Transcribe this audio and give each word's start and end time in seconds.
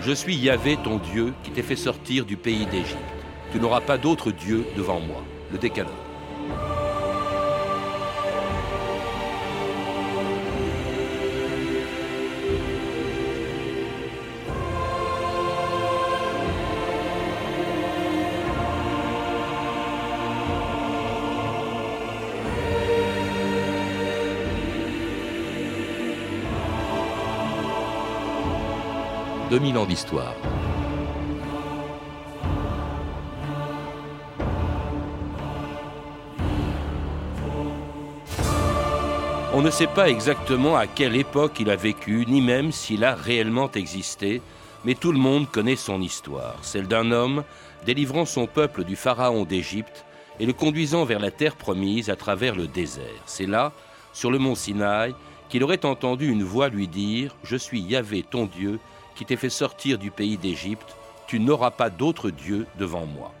Je 0.00 0.12
suis 0.12 0.36
Yahvé, 0.36 0.78
ton 0.84 0.98
Dieu, 0.98 1.32
qui 1.42 1.50
t'ai 1.50 1.62
fait 1.62 1.74
sortir 1.74 2.24
du 2.24 2.36
pays 2.36 2.66
d'Égypte. 2.66 2.98
Tu 3.50 3.58
n'auras 3.58 3.80
pas 3.80 3.98
d'autre 3.98 4.30
Dieu 4.30 4.64
devant 4.76 5.00
moi. 5.00 5.24
Le 5.50 5.58
décalogue. 5.58 6.09
2000 29.60 29.76
ans 29.76 29.84
d'histoire. 29.84 30.34
On 39.52 39.60
ne 39.60 39.70
sait 39.70 39.86
pas 39.86 40.08
exactement 40.08 40.76
à 40.76 40.86
quelle 40.86 41.14
époque 41.14 41.60
il 41.60 41.68
a 41.68 41.76
vécu, 41.76 42.24
ni 42.26 42.40
même 42.40 42.72
s'il 42.72 43.04
a 43.04 43.14
réellement 43.14 43.70
existé, 43.72 44.40
mais 44.86 44.94
tout 44.94 45.12
le 45.12 45.18
monde 45.18 45.50
connaît 45.50 45.76
son 45.76 46.00
histoire, 46.00 46.56
celle 46.62 46.88
d'un 46.88 47.12
homme 47.12 47.44
délivrant 47.84 48.24
son 48.24 48.46
peuple 48.46 48.84
du 48.84 48.96
pharaon 48.96 49.44
d'Égypte 49.44 50.06
et 50.38 50.46
le 50.46 50.54
conduisant 50.54 51.04
vers 51.04 51.20
la 51.20 51.30
terre 51.30 51.56
promise 51.56 52.08
à 52.08 52.16
travers 52.16 52.54
le 52.54 52.66
désert. 52.66 53.22
C'est 53.26 53.46
là, 53.46 53.72
sur 54.14 54.30
le 54.30 54.38
mont 54.38 54.54
Sinaï, 54.54 55.14
qu'il 55.50 55.64
aurait 55.64 55.84
entendu 55.84 56.30
une 56.30 56.44
voix 56.44 56.70
lui 56.70 56.88
dire⁇ 56.88 57.32
Je 57.42 57.56
suis 57.56 57.80
Yahvé 57.80 58.22
ton 58.22 58.46
Dieu, 58.46 58.78
qui 59.14 59.24
t'ai 59.24 59.36
fait 59.36 59.50
sortir 59.50 59.98
du 59.98 60.10
pays 60.10 60.36
d'Égypte, 60.36 60.96
tu 61.26 61.38
n'auras 61.38 61.70
pas 61.70 61.90
d'autre 61.90 62.30
Dieu 62.30 62.66
devant 62.78 63.06
moi. 63.06 63.32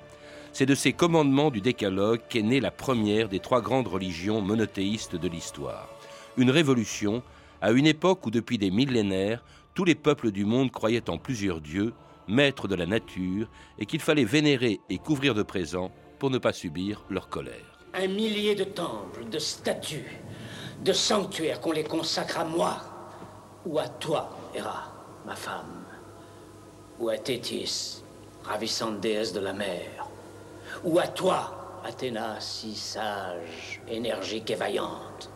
C'est 0.52 0.66
de 0.66 0.74
ces 0.74 0.92
commandements 0.92 1.50
du 1.50 1.60
décalogue 1.60 2.20
qu'est 2.28 2.42
née 2.42 2.60
la 2.60 2.70
première 2.70 3.28
des 3.28 3.40
trois 3.40 3.60
grandes 3.60 3.88
religions 3.88 4.40
monothéistes 4.40 5.16
de 5.16 5.28
l'histoire. 5.28 5.88
Une 6.36 6.50
révolution 6.50 7.22
à 7.60 7.72
une 7.72 7.86
époque 7.86 8.26
où 8.26 8.30
depuis 8.30 8.58
des 8.58 8.70
millénaires, 8.70 9.44
tous 9.74 9.84
les 9.84 9.94
peuples 9.94 10.30
du 10.30 10.44
monde 10.44 10.70
croyaient 10.70 11.10
en 11.10 11.18
plusieurs 11.18 11.60
dieux, 11.60 11.92
maîtres 12.26 12.68
de 12.68 12.74
la 12.74 12.86
nature, 12.86 13.48
et 13.78 13.86
qu'il 13.86 14.00
fallait 14.00 14.24
vénérer 14.24 14.80
et 14.88 14.98
couvrir 14.98 15.34
de 15.34 15.42
présents 15.42 15.92
pour 16.18 16.30
ne 16.30 16.38
pas 16.38 16.52
subir 16.52 17.04
leur 17.10 17.28
colère. 17.28 17.78
Un 17.94 18.06
millier 18.06 18.54
de 18.54 18.64
temples, 18.64 19.28
de 19.30 19.38
statues, 19.38 20.20
de 20.84 20.92
sanctuaires 20.92 21.60
qu'on 21.60 21.72
les 21.72 21.84
consacre 21.84 22.38
à 22.38 22.44
moi 22.44 22.76
ou 23.66 23.78
à 23.78 23.88
toi, 23.88 24.30
Héra 24.54 24.89
ma 25.30 25.36
femme, 25.36 25.84
ou 26.98 27.08
à 27.08 27.16
Thétis, 27.16 28.02
ravissante 28.42 28.98
déesse 28.98 29.32
de 29.32 29.38
la 29.38 29.52
mer, 29.52 30.08
ou 30.82 30.98
à 30.98 31.06
toi, 31.06 31.80
Athéna, 31.84 32.40
si 32.40 32.74
sage, 32.74 33.80
énergique 33.88 34.50
et 34.50 34.56
vaillante, 34.56 35.30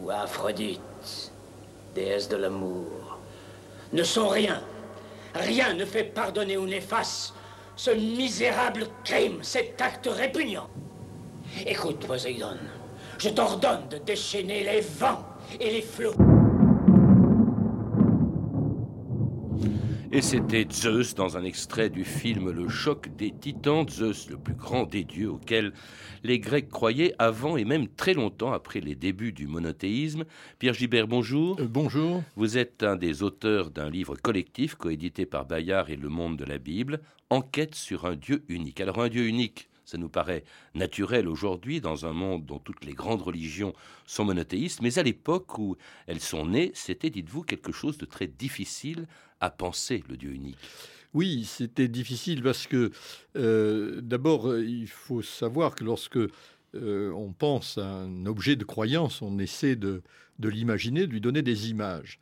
ou 0.00 0.08
à 0.08 0.20
Aphrodite, 0.20 1.30
déesse 1.94 2.26
de 2.30 2.36
l'amour, 2.36 3.18
ne 3.92 4.02
sont 4.02 4.28
rien. 4.28 4.62
Rien 5.34 5.74
ne 5.74 5.84
fait 5.84 6.04
pardonner 6.04 6.56
ou 6.56 6.64
n'efface 6.64 7.34
ce 7.76 7.90
misérable 7.90 8.86
crime, 9.04 9.40
cet 9.42 9.82
acte 9.82 10.08
répugnant. 10.10 10.70
Écoute, 11.66 12.06
Poséidon, 12.06 12.56
je 13.18 13.28
t'ordonne 13.28 13.88
de 13.90 13.98
déchaîner 13.98 14.64
les 14.64 14.80
vents 14.80 15.22
et 15.60 15.70
les 15.70 15.82
flots. 15.82 16.35
Et 20.16 20.22
c'était 20.22 20.66
Zeus 20.72 21.14
dans 21.14 21.36
un 21.36 21.44
extrait 21.44 21.90
du 21.90 22.02
film 22.02 22.50
Le 22.50 22.70
choc 22.70 23.14
des 23.18 23.32
titans, 23.32 23.86
Zeus 23.86 24.30
le 24.30 24.38
plus 24.38 24.54
grand 24.54 24.84
des 24.84 25.04
dieux 25.04 25.30
auquel 25.30 25.74
les 26.24 26.38
Grecs 26.38 26.70
croyaient 26.70 27.14
avant 27.18 27.58
et 27.58 27.66
même 27.66 27.86
très 27.86 28.14
longtemps 28.14 28.54
après 28.54 28.80
les 28.80 28.94
débuts 28.94 29.32
du 29.32 29.46
monothéisme. 29.46 30.24
Pierre 30.58 30.72
Gibert, 30.72 31.06
bonjour. 31.06 31.60
Euh, 31.60 31.66
bonjour. 31.68 32.22
Vous 32.34 32.56
êtes 32.56 32.82
un 32.82 32.96
des 32.96 33.22
auteurs 33.22 33.70
d'un 33.70 33.90
livre 33.90 34.16
collectif 34.16 34.74
coédité 34.74 35.26
par 35.26 35.44
Bayard 35.44 35.90
et 35.90 35.96
Le 35.96 36.08
Monde 36.08 36.38
de 36.38 36.46
la 36.46 36.56
Bible, 36.56 37.00
Enquête 37.28 37.74
sur 37.74 38.06
un 38.06 38.16
Dieu 38.16 38.42
unique. 38.48 38.80
Alors 38.80 39.00
un 39.00 39.10
Dieu 39.10 39.26
unique, 39.26 39.68
ça 39.86 39.98
nous 39.98 40.08
paraît 40.08 40.44
naturel 40.74 41.28
aujourd'hui 41.28 41.80
dans 41.80 42.04
un 42.04 42.12
monde 42.12 42.44
dont 42.44 42.58
toutes 42.58 42.84
les 42.84 42.92
grandes 42.92 43.22
religions 43.22 43.72
sont 44.04 44.24
monothéistes, 44.24 44.82
mais 44.82 44.98
à 44.98 45.02
l'époque 45.02 45.58
où 45.58 45.76
elles 46.06 46.20
sont 46.20 46.44
nées, 46.44 46.72
c'était, 46.74 47.08
dites-vous, 47.08 47.44
quelque 47.44 47.72
chose 47.72 47.96
de 47.96 48.04
très 48.04 48.26
difficile 48.26 49.06
à 49.40 49.48
penser 49.48 50.02
le 50.08 50.16
Dieu 50.16 50.32
unique 50.32 50.58
Oui, 51.14 51.44
c'était 51.44 51.88
difficile 51.88 52.42
parce 52.42 52.66
que 52.66 52.90
euh, 53.36 54.00
d'abord, 54.02 54.48
euh, 54.48 54.64
il 54.64 54.88
faut 54.88 55.22
savoir 55.22 55.76
que 55.76 55.84
lorsque 55.84 56.18
euh, 56.74 57.12
on 57.12 57.32
pense 57.32 57.78
à 57.78 57.86
un 57.86 58.26
objet 58.26 58.56
de 58.56 58.64
croyance, 58.64 59.22
on 59.22 59.38
essaie 59.38 59.76
de, 59.76 60.02
l'imaginer, 60.42 61.06
de 61.06 61.12
lui 61.12 61.20
donner 61.20 61.42
des 61.42 61.70
images. 61.70 62.18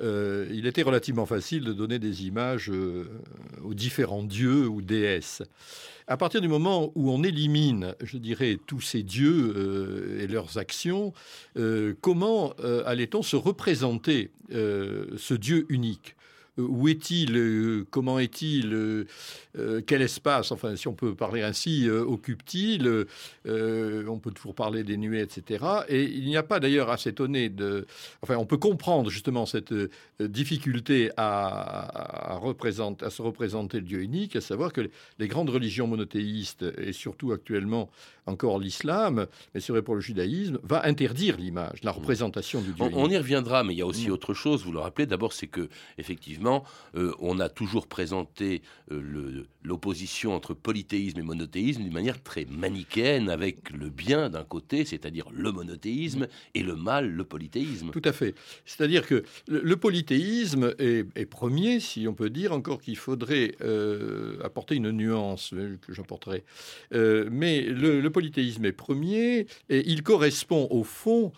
Il 0.00 0.66
était 0.66 0.82
relativement 0.82 1.26
facile 1.26 1.64
de 1.64 1.72
donner 1.72 1.98
des 1.98 2.26
images 2.26 2.70
aux 2.70 3.74
différents 3.74 4.22
dieux 4.22 4.66
ou 4.66 4.82
déesses. 4.82 5.42
À 6.08 6.16
partir 6.16 6.40
du 6.40 6.48
moment 6.48 6.92
où 6.94 7.10
on 7.10 7.24
élimine, 7.24 7.94
je 8.02 8.16
dirais, 8.18 8.58
tous 8.66 8.80
ces 8.80 9.02
dieux 9.02 10.18
et 10.20 10.26
leurs 10.26 10.58
actions, 10.58 11.12
comment 12.00 12.52
allait-on 12.84 13.22
se 13.22 13.36
représenter 13.36 14.30
ce 14.50 15.34
Dieu 15.34 15.66
unique? 15.68 16.14
Où 16.58 16.88
est-il 16.88 17.36
euh, 17.36 17.86
Comment 17.90 18.18
est-il 18.18 18.72
euh, 18.72 19.06
euh, 19.58 19.80
Quel 19.86 20.02
espace, 20.02 20.52
enfin, 20.52 20.76
si 20.76 20.88
on 20.88 20.94
peut 20.94 21.14
parler 21.14 21.42
ainsi, 21.42 21.88
occupe-t-il 21.90 23.06
On 23.46 24.18
peut 24.18 24.30
toujours 24.30 24.54
parler 24.54 24.84
des 24.84 24.96
nuées, 24.96 25.20
etc. 25.20 25.64
Et 25.88 26.04
il 26.04 26.26
n'y 26.26 26.36
a 26.36 26.42
pas 26.42 26.60
d'ailleurs 26.60 26.90
à 26.90 26.96
s'étonner 26.96 27.48
de. 27.48 27.86
Enfin, 28.22 28.36
on 28.36 28.46
peut 28.46 28.56
comprendre 28.56 29.10
justement 29.10 29.46
cette 29.46 29.74
difficulté 30.20 31.10
à, 31.16 32.36
à, 32.36 32.36
à 32.36 33.10
se 33.10 33.22
représenter 33.22 33.78
le 33.78 33.86
Dieu 33.86 34.02
unique, 34.02 34.36
à 34.36 34.40
savoir 34.40 34.72
que 34.72 34.88
les 35.18 35.28
grandes 35.28 35.50
religions 35.50 35.86
monothéistes, 35.86 36.64
et 36.78 36.92
surtout 36.92 37.32
actuellement 37.32 37.90
encore 38.26 38.58
l'islam, 38.58 39.26
mais 39.54 39.60
c'est 39.60 39.72
vrai 39.72 39.82
pour 39.82 39.94
le 39.94 40.00
judaïsme, 40.00 40.58
va 40.62 40.84
interdire 40.84 41.36
l'image, 41.36 41.82
la 41.84 41.92
représentation 41.92 42.60
du 42.60 42.72
Dieu. 42.72 42.84
On, 42.84 43.04
on, 43.04 43.08
y 43.08 43.16
reviendra, 43.16 43.62
mais 43.62 43.72
il 43.72 43.78
y 43.78 43.82
a 43.82 43.86
aussi 43.86 44.08
mm. 44.08 44.12
autre 44.12 44.34
chose. 44.34 44.64
Vous 44.64 44.72
le 44.72 44.80
rappelez, 44.80 45.06
d'abord, 45.06 45.32
c'est 45.32 45.46
que 45.46 45.68
effectivement, 45.96 46.45
euh, 46.94 47.12
on 47.18 47.40
a 47.40 47.48
toujours 47.48 47.86
présenté 47.86 48.62
euh, 48.90 49.44
l'opposition 49.62 50.34
entre 50.34 50.54
polythéisme 50.54 51.18
et 51.18 51.22
monothéisme 51.22 51.82
d'une 51.82 51.92
manière 51.92 52.22
très 52.22 52.44
manichéenne, 52.44 53.28
avec 53.28 53.70
le 53.70 53.90
bien 53.90 54.30
d'un 54.30 54.44
côté, 54.44 54.84
c'est-à-dire 54.84 55.26
le 55.32 55.52
monothéisme, 55.52 56.26
et 56.54 56.62
le 56.62 56.76
mal, 56.76 57.10
le 57.10 57.24
polythéisme. 57.24 57.90
Tout 57.90 58.02
à 58.04 58.12
fait. 58.12 58.34
C'est-à-dire 58.64 59.06
que 59.06 59.24
le, 59.48 59.76
polythéisme 59.76 60.74
est, 60.78 61.26
premier, 61.26 61.80
si 61.80 62.06
on 62.08 62.14
peut 62.14 62.30
dire, 62.30 62.52
encore 62.52 62.80
qu'il 62.80 62.96
faudrait 62.96 63.54
euh, 63.60 64.38
apporter 64.42 64.76
une 64.76 64.90
nuance 64.90 65.54
que 65.82 65.92
j'apporterai. 65.92 66.44
mais 66.92 67.62
le, 67.62 68.00
le 68.00 68.10
polythéisme 68.10 68.64
est 68.64 68.72
premier 68.72 69.46
et 69.68 69.88
il 69.90 70.02
correspond 70.02 70.68
au 70.70 70.84
fond 70.84 71.32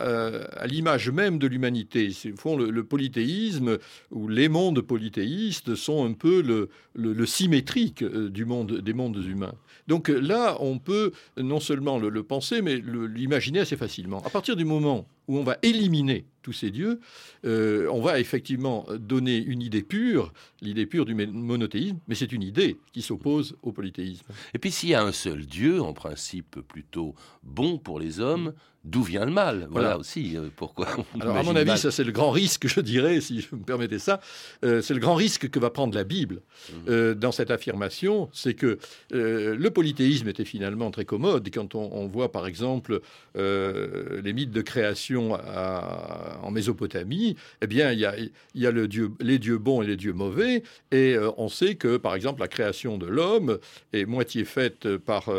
euh, 0.00 0.44
à, 0.56 0.66
l'image 0.66 1.10
même 1.10 1.38
de 1.38 1.46
l'humanité. 1.46 2.10
Au 2.32 2.36
fond, 2.36 2.56
le, 2.56 2.84
polythéisme 2.84 3.78
ou 4.10 4.28
les 4.28 4.48
mondes 4.48 4.80
polythéistes 4.80 5.74
sont 5.74 6.06
un 6.06 6.12
peu 6.12 6.42
le, 6.94 7.26
symétrique 7.26 8.02
euh, 8.02 8.28
du 8.30 8.44
monde, 8.44 8.80
des 8.80 8.92
mondes 8.92 9.22
humains. 9.24 9.54
Donc 9.86 10.08
là, 10.08 10.56
on 10.60 10.78
peut 10.78 11.12
non 11.36 11.60
seulement 11.60 11.98
le, 11.98 12.22
penser, 12.22 12.62
mais 12.62 12.76
l'imaginer 12.76 13.60
assez 13.60 13.76
facilement. 13.76 14.22
À 14.24 14.30
partir 14.30 14.56
du 14.56 14.64
moment 14.64 15.06
où 15.28 15.38
on 15.38 15.44
va 15.44 15.58
éliminer 15.62 16.26
tous 16.42 16.52
ces 16.52 16.70
dieux, 16.70 17.00
euh, 17.46 17.88
on 17.90 18.02
va 18.02 18.20
effectivement 18.20 18.86
donner 18.98 19.38
une 19.38 19.62
idée 19.62 19.82
pure, 19.82 20.32
l'idée 20.60 20.86
pure 20.86 21.06
du 21.06 21.14
monothéisme, 21.14 21.98
mais 22.06 22.14
c'est 22.14 22.32
une 22.32 22.42
idée 22.42 22.76
qui 22.92 23.02
s'oppose 23.02 23.56
au 23.62 23.72
polythéisme. 23.72 24.26
Et 24.52 24.58
puis 24.58 24.70
s'il 24.70 24.90
y 24.90 24.94
a 24.94 25.02
un 25.02 25.12
seul 25.12 25.46
dieu, 25.46 25.80
en 25.80 25.94
principe 25.94 26.60
plutôt 26.60 27.14
bon 27.42 27.78
pour 27.78 27.98
les 27.98 28.20
hommes, 28.20 28.52
d'où 28.84 29.02
vient 29.02 29.24
le 29.24 29.32
mal? 29.32 29.66
Voilà, 29.70 29.98
aussi 29.98 30.36
euh, 30.36 30.48
pourquoi. 30.54 30.88
Alors, 31.20 31.36
à 31.36 31.42
mon 31.42 31.56
avis, 31.56 31.78
ça 31.78 31.90
c'est 31.90 32.04
le 32.04 32.12
grand 32.12 32.30
risque, 32.30 32.68
je 32.68 32.80
dirais, 32.80 33.20
si 33.20 33.40
je 33.40 33.54
me 33.54 33.62
permettais 33.62 33.98
ça. 33.98 34.20
Euh, 34.64 34.82
c'est 34.82 34.94
le 34.94 35.00
grand 35.00 35.14
risque 35.14 35.48
que 35.48 35.58
va 35.58 35.70
prendre 35.70 35.94
la 35.94 36.04
Bible 36.04 36.36
mmh. 36.36 36.72
euh, 36.88 37.14
dans 37.14 37.32
cette 37.32 37.50
affirmation. 37.50 38.28
C'est 38.32 38.54
que 38.54 38.78
le 39.10 39.68
polythéisme 39.68 40.28
était 40.28 40.44
finalement 40.44 40.90
très 40.90 41.04
commode. 41.04 41.48
Quand 41.52 41.74
on, 41.74 42.06
voit, 42.06 42.30
par 42.30 42.46
exemple, 42.46 43.00
les 43.34 44.32
mythes 44.32 44.50
de 44.50 44.60
création 44.60 45.13
en 45.16 46.50
Mésopotamie, 46.50 47.36
eh 47.62 47.66
bien, 47.66 47.92
il 47.92 47.98
y 47.98 48.66
a, 48.66 48.70
le 48.70 48.88
dieu, 48.88 49.10
les 49.20 49.38
dieux 49.38 49.58
bons 49.58 49.82
et 49.82 49.86
les 49.86 49.96
dieux 49.96 50.12
mauvais. 50.12 50.62
Et 50.92 51.16
on 51.36 51.48
sait 51.48 51.74
que, 51.74 51.96
par 51.96 52.14
exemple, 52.14 52.40
la 52.40 52.48
création 52.48 52.98
de 52.98 53.06
l'homme 53.06 53.58
est 53.92 54.04
moitié 54.04 54.44
faite 54.44 54.96
par 54.96 55.30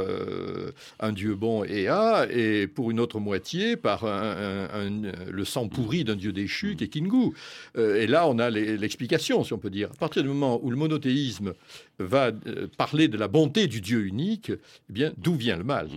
un 1.00 1.12
dieu 1.12 1.36
bon 1.36 1.63
et 1.63 1.88
A, 1.88 2.27
et 2.30 2.68
pour 2.68 2.92
une 2.92 3.00
autre 3.00 3.19
moitié 3.19 3.75
par 3.75 4.06
le 4.06 5.45
sang 5.45 5.68
pourri 5.68 6.04
d'un 6.04 6.16
dieu 6.16 6.31
déchu 6.31 6.75
qui 6.75 6.83
est 6.86 6.88
Kingu. 6.88 7.33
Euh, 7.77 8.01
et 8.01 8.07
là, 8.07 8.27
on 8.27 8.39
a 8.39 8.50
l'explication, 8.50 9.44
si 9.44 9.54
on 9.54 9.57
peut 9.57 9.69
dire. 9.69 9.89
À 9.92 9.98
partir 9.98 10.24
du 10.24 10.30
moment 10.30 10.60
où 10.63 10.69
le 10.69 10.77
monothéisme 10.77 11.54
va 12.00 12.31
euh, 12.48 12.68
parler 12.77 13.07
de 13.07 13.18
la 13.18 13.27
bonté 13.27 13.68
du 13.68 13.81
Dieu 13.81 14.06
unique, 14.06 14.51
eh 14.51 14.94
bien, 14.94 15.13
d'où 15.18 15.36
vient 15.36 15.57
le 15.57 15.63
mal? 15.63 15.89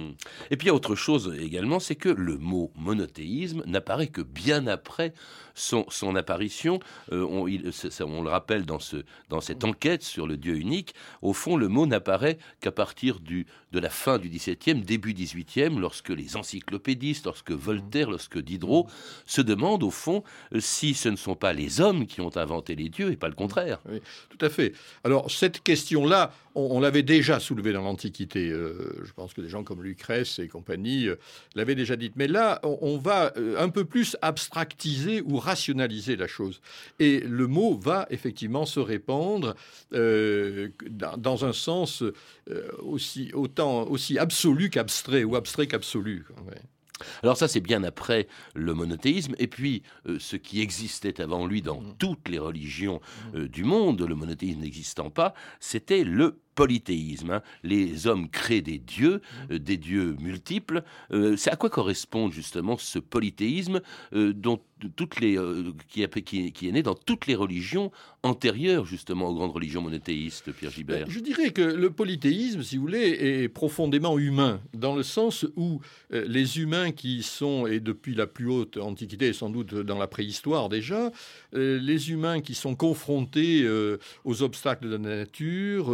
Et 0.51 0.57
puis 0.57 0.67
il 0.67 0.69
y 0.69 0.71
a 0.71 0.75
autre 0.75 0.95
chose 0.95 1.35
également, 1.41 1.81
c'est 1.81 1.95
que 1.95 2.09
le 2.09 2.37
mot 2.37 2.71
monothéisme 2.77 3.63
n'apparaît 3.69 4.09
que 4.09 4.23
bien 4.23 4.67
après 4.67 5.13
son, 5.55 6.17
apparition. 6.17 6.79
Euh, 7.13 7.25
on, 7.25 7.47
le 7.47 8.29
rappelle 8.29 8.65
dans, 8.65 8.79
ce, 8.79 8.97
dans 9.29 9.41
cette 9.41 9.65
enquête 9.65 10.03
sur 10.03 10.27
le 10.27 10.37
Dieu 10.37 10.57
unique. 10.57 10.95
Au 11.23 11.33
fond, 11.33 11.57
le 11.57 11.69
mot 11.69 11.87
n'apparaît 11.87 12.39
qu'à 12.61 12.71
partir 12.71 13.21
du, 13.21 13.47
de 13.73 13.81
la 13.81 13.91
fin 13.91 14.19
du 14.19 14.29
XVIIe, 14.29 14.83
début 14.83 15.15
XVIIIe, 15.15 15.79
lorsque 15.79 16.11
les 16.11 16.37
encyclopédistes, 16.37 17.27
lorsque 17.27 17.51
Voltaire, 17.51 18.11
lorsque 18.11 18.39
Diderot 18.39 18.87
se 19.27 19.41
demandent 19.41 19.83
au 19.83 19.91
fond 19.91 20.23
si 20.59 20.95
ce 20.95 21.09
ne 21.09 21.17
sont 21.17 21.35
pas 21.35 21.53
les 21.53 21.81
hommes 21.81 22.07
qui 22.07 22.21
ont 22.21 22.37
inventé 22.37 22.75
les 22.77 22.89
dieux 22.89 23.11
et 23.11 23.17
pas 23.17 23.29
le 23.29 23.35
contraire. 23.35 23.81
Tout 24.31 24.45
à 24.45 24.49
fait. 24.49 24.73
Alors 25.05 25.31
cette 25.31 25.63
question 25.63 26.05
on, 26.59 26.81
l'avait 26.81 27.03
déjà 27.03 27.41
soulevée 27.41 27.73
dans 27.73 27.83
l'Antiquité. 27.83 28.51
Euh, 28.51 29.01
je 29.05 29.13
pense 29.13 29.33
que 29.33 29.41
des 29.41 29.49
gens 29.49 29.63
comme 29.63 29.83
Lucrèce 29.83 30.39
et 30.39 30.49
compagnie 30.49 31.07
euh, 31.07 31.17
l'avaient 31.55 31.75
déjà 31.75 31.97
dite. 31.97 32.15
Mais 32.17 32.27
là, 32.27 32.61
on, 32.63 32.99
va 32.99 33.33
euh, 33.37 33.59
un 33.59 33.69
peu 33.69 33.85
plus 33.85 34.17
abstractiser 34.23 35.23
ou 35.23 35.39
rationaliser 35.39 36.17
la 36.17 36.27
chose. 36.27 36.61
Et 36.99 37.21
le 37.21 37.47
mot 37.47 37.79
va 37.79 38.07
effectivement 38.11 38.67
se 38.67 38.81
répandre 38.81 39.55
dans, 39.93 41.45
un 41.45 41.53
sens 41.53 42.03
aussi, 42.81 43.31
autant, 43.35 43.85
aussi 43.85 44.19
absolu 44.19 44.71
qu'abstrait 44.71 45.25
ou 45.25 45.37
abstrait 45.37 45.67
qu'absolu. 45.67 46.27
Alors 47.23 47.37
ça, 47.37 47.49
c'est 47.49 47.61
bien 47.61 47.85
après 47.85 48.29
le 48.55 48.75
monothéisme. 48.75 49.35
Et 49.39 49.47
puis, 49.47 49.83
euh, 50.07 50.19
ce 50.19 50.37
qui 50.37 50.61
existait 50.61 51.21
avant 51.21 51.47
lui 51.47 51.63
dans 51.63 51.81
mmh. 51.81 51.95
toutes 51.99 52.29
les 52.29 52.39
religions 52.39 53.01
euh, 53.35 53.49
du 53.49 53.65
monde, 53.65 54.03
le 54.03 54.15
monothéisme 54.15 54.61
n'existant 54.61 55.11
pas, 55.11 55.35
c'était 55.61 56.05
le 56.05 56.41
polythéisme. 56.59 57.31
Hein. 57.31 57.43
Les 57.63 58.09
hommes 58.09 58.29
créent 58.29 58.63
des 58.63 58.79
dieux, 58.79 59.21
euh, 59.53 59.61
des 59.61 59.77
dieux 59.77 60.17
multiples. 60.19 60.83
Euh, 61.13 61.37
c'est 61.37 61.51
à 61.51 61.57
quoi 61.57 61.71
correspond 61.71 62.33
justement 62.33 62.77
ce 62.77 62.99
polythéisme 62.99 63.81
euh, 64.13 64.33
dont 64.33 64.59
toutes 64.95 65.19
les, 65.19 65.37
qui, 65.89 66.53
qui, 66.53 66.69
est 66.69 66.73
né 66.73 66.85
dans 66.85 66.95
toutes 66.95 67.27
les 67.27 67.35
religions 67.35 67.91
antérieures 68.23 68.87
justement 68.87 69.29
aux 69.29 69.35
grandes 69.35 69.51
religions 69.51 69.83
monothéistes, 69.83 70.53
Pierre 70.53 70.71
Gibert 70.71 71.11
Je 71.11 71.19
dirais 71.19 71.51
que 71.51 71.63
le 71.63 71.91
polythéisme, 71.91 72.63
si 72.63 72.77
vous 72.77 72.83
voulez, 72.83 73.09
est 73.21 73.49
profondément 73.49 74.21
humain, 74.21 74.61
dans 74.75 74.95
le 74.95 75.03
sens 75.03 75.45
où 75.57 75.81
les 76.11 76.61
humains 76.61 76.93
qui 76.93 77.25
sont, 77.25 77.67
et 77.67 77.81
depuis 77.81 78.15
la 78.15 78.29
plus 78.29 78.47
haute 78.47 78.77
antiquité, 78.77 79.33
sans 79.33 79.51
doute 79.51 79.75
dans 79.75 79.99
la 79.99 80.07
préhistoire 80.07 80.69
déjà, 80.69 81.11
les 81.53 82.13
humains 82.13 82.41
qui 82.41 82.55
sont 82.55 82.77
confrontés 82.77 83.69
aux 84.23 84.43
obstacles 84.45 84.85
de 84.85 84.93
la 84.93 84.99
nature, 84.99 85.93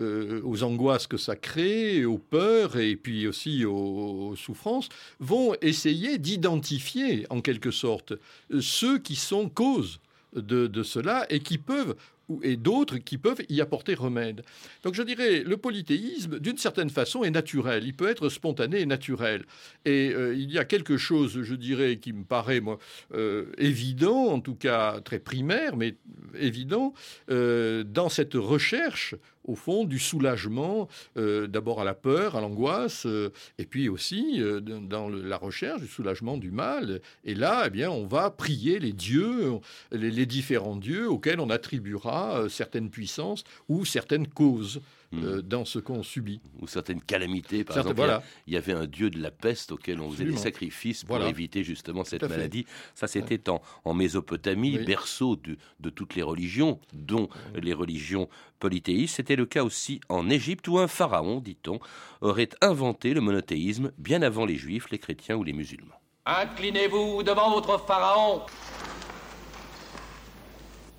euh, 0.00 0.40
aux 0.44 0.62
angoisses 0.62 1.06
que 1.06 1.16
ça 1.16 1.36
crée, 1.36 2.04
aux 2.04 2.18
peurs 2.18 2.78
et 2.78 2.96
puis 2.96 3.26
aussi 3.26 3.64
aux, 3.64 4.34
souffrances, 4.36 4.88
vont 5.18 5.54
essayer 5.60 6.18
d'identifier 6.18 7.26
en 7.30 7.40
quelque 7.40 7.70
sorte 7.70 8.14
ceux 8.60 8.98
qui 8.98 9.16
sont 9.16 9.48
cause 9.48 10.00
de, 10.34 10.82
cela 10.82 11.26
et 11.28 11.40
qui 11.40 11.58
peuvent 11.58 11.96
et 12.42 12.56
d'autres 12.56 12.98
qui 12.98 13.18
peuvent 13.18 13.42
y 13.48 13.60
apporter 13.60 13.94
remède. 13.94 14.42
Donc 14.82 14.94
je 14.94 15.02
dirais, 15.02 15.42
le 15.44 15.56
polythéisme, 15.56 16.38
d'une 16.38 16.58
certaine 16.58 16.90
façon, 16.90 17.24
est 17.24 17.30
naturel. 17.30 17.84
Il 17.84 17.94
peut 17.94 18.08
être 18.08 18.28
spontané 18.28 18.80
et 18.80 18.86
naturel. 18.86 19.44
Et 19.84 20.12
euh, 20.14 20.34
il 20.34 20.50
y 20.50 20.58
a 20.58 20.64
quelque 20.64 20.96
chose, 20.96 21.42
je 21.42 21.54
dirais, 21.54 21.96
qui 21.96 22.12
me 22.12 22.24
paraît, 22.24 22.60
moi, 22.60 22.78
euh, 23.14 23.46
évident, 23.58 24.28
en 24.28 24.40
tout 24.40 24.54
cas 24.54 25.00
très 25.00 25.18
primaire, 25.18 25.76
mais 25.76 25.96
évident, 26.38 26.94
euh, 27.30 27.84
dans 27.84 28.08
cette 28.08 28.34
recherche 28.34 29.14
au 29.44 29.54
fond, 29.56 29.84
du 29.84 29.98
soulagement, 29.98 30.86
d'abord 31.16 31.80
à 31.80 31.84
la 31.84 31.94
peur, 31.94 32.36
à 32.36 32.42
l'angoisse, 32.42 33.06
et 33.58 33.64
puis 33.64 33.88
aussi 33.88 34.38
dans 34.60 35.08
la 35.08 35.38
recherche 35.38 35.80
du 35.80 35.88
soulagement 35.88 36.36
du 36.36 36.50
mal. 36.50 37.00
Et 37.24 37.34
là, 37.34 37.64
eh 37.66 37.70
bien, 37.70 37.90
on 37.90 38.06
va 38.06 38.30
prier 38.30 38.78
les 38.78 38.92
dieux, 38.92 39.54
les 39.92 40.26
différents 40.26 40.76
dieux 40.76 41.10
auxquels 41.10 41.40
on 41.40 41.48
attribuera 41.48 42.19
euh, 42.28 42.48
certaines 42.48 42.90
puissances 42.90 43.44
ou 43.68 43.84
certaines 43.84 44.28
causes. 44.28 44.80
Euh, 45.12 45.38
hmm. 45.38 45.42
dans 45.42 45.64
ce 45.64 45.80
qu'on 45.80 46.04
subit. 46.04 46.40
Ou 46.60 46.68
certaines 46.68 47.00
calamités. 47.00 47.64
Par 47.64 47.78
exemple, 47.78 48.20
il 48.46 48.54
y 48.54 48.56
avait 48.56 48.74
un 48.74 48.86
dieu 48.86 49.10
de 49.10 49.20
la 49.20 49.32
peste 49.32 49.72
auquel 49.72 50.00
on 50.00 50.08
faisait 50.08 50.24
des 50.24 50.36
sacrifices 50.36 51.02
pour 51.02 51.20
éviter 51.20 51.64
justement 51.64 52.04
cette 52.04 52.22
maladie. 52.22 52.64
Ça, 52.94 53.08
c'était 53.08 53.50
en, 53.50 53.92
Mésopotamie, 53.92 54.78
berceau 54.78 55.34
de, 55.34 55.90
toutes 55.90 56.14
les 56.14 56.22
religions, 56.22 56.78
dont 56.92 57.28
les 57.60 57.72
religions 57.72 58.28
polythéistes. 58.60 59.16
C'était 59.16 59.34
le 59.34 59.46
cas 59.46 59.64
aussi 59.64 60.00
en 60.08 60.30
Égypte, 60.30 60.68
où 60.68 60.78
un 60.78 60.86
pharaon, 60.86 61.40
dit-on, 61.40 61.80
aurait 62.20 62.50
inventé 62.60 63.12
le 63.12 63.20
monothéisme 63.20 63.90
bien 63.98 64.22
avant 64.22 64.46
les 64.46 64.56
juifs, 64.56 64.90
les 64.90 64.98
chrétiens 64.98 65.34
ou 65.34 65.42
les 65.42 65.52
musulmans. 65.52 66.00
Inclinez-vous 66.24 67.24
devant 67.24 67.50
votre 67.50 67.84
pharaon 67.84 68.42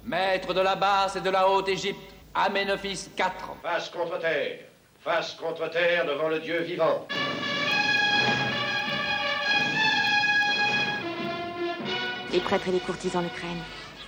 maître 0.03 0.53
de 0.53 0.62
la 0.62 0.75
basse 0.75 1.15
et 1.15 1.21
de 1.21 1.30
la 1.30 1.48
haute 1.50 1.69
Égypte, 1.69 2.00
Aménophis 2.33 3.09
IV. 3.18 3.31
Face 3.62 3.89
contre 3.89 4.19
terre, 4.19 4.59
face 5.03 5.33
contre 5.36 5.69
terre 5.69 6.06
devant 6.06 6.30
le 6.30 6.39
Dieu 6.39 6.62
vivant. 6.62 7.07
Les 12.31 12.39
prêtres 12.39 12.69
et 12.69 12.71
les 12.71 12.80
courtisans 12.80 13.21
le 13.21 13.30
craignent. 13.30 13.63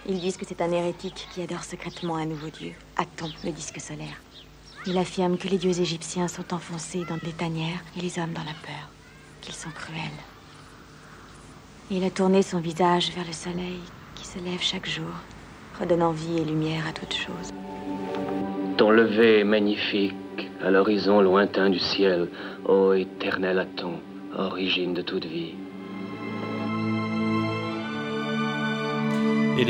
Ils 0.05 0.19
disent 0.19 0.37
que 0.37 0.45
c'est 0.45 0.61
un 0.61 0.71
hérétique 0.71 1.27
qui 1.33 1.41
adore 1.41 1.63
secrètement 1.63 2.15
un 2.15 2.25
nouveau 2.25 2.49
dieu, 2.49 2.73
Aton, 2.97 3.29
le 3.43 3.51
disque 3.51 3.79
solaire. 3.79 4.21
Il 4.85 4.97
affirme 4.97 5.37
que 5.37 5.47
les 5.47 5.57
dieux 5.57 5.79
égyptiens 5.79 6.27
sont 6.27 6.53
enfoncés 6.53 7.05
dans 7.05 7.17
des 7.17 7.31
tanières 7.31 7.83
et 7.97 8.01
les 8.01 8.19
hommes 8.19 8.33
dans 8.33 8.43
la 8.43 8.53
peur, 8.65 8.89
qu'ils 9.41 9.55
sont 9.55 9.71
cruels. 9.71 9.99
Il 11.89 12.03
a 12.03 12.09
tourné 12.09 12.41
son 12.41 12.59
visage 12.59 13.11
vers 13.11 13.25
le 13.25 13.33
soleil 13.33 13.79
qui 14.15 14.25
se 14.25 14.39
lève 14.39 14.61
chaque 14.61 14.87
jour 14.87 15.13
redonnant 15.79 16.11
vie 16.11 16.37
et 16.39 16.45
lumière 16.45 16.87
à 16.87 16.93
toute 16.93 17.13
chose. 17.13 17.51
Ton 18.77 18.91
lever 18.91 19.39
est 19.39 19.43
magnifique 19.43 20.13
à 20.63 20.71
l'horizon 20.71 21.21
lointain 21.21 21.69
du 21.69 21.79
ciel, 21.79 22.29
ô 22.65 22.93
éternel 22.93 23.59
Aton, 23.59 23.99
origine 24.35 24.93
de 24.93 25.01
toute 25.01 25.25
vie. 25.25 25.53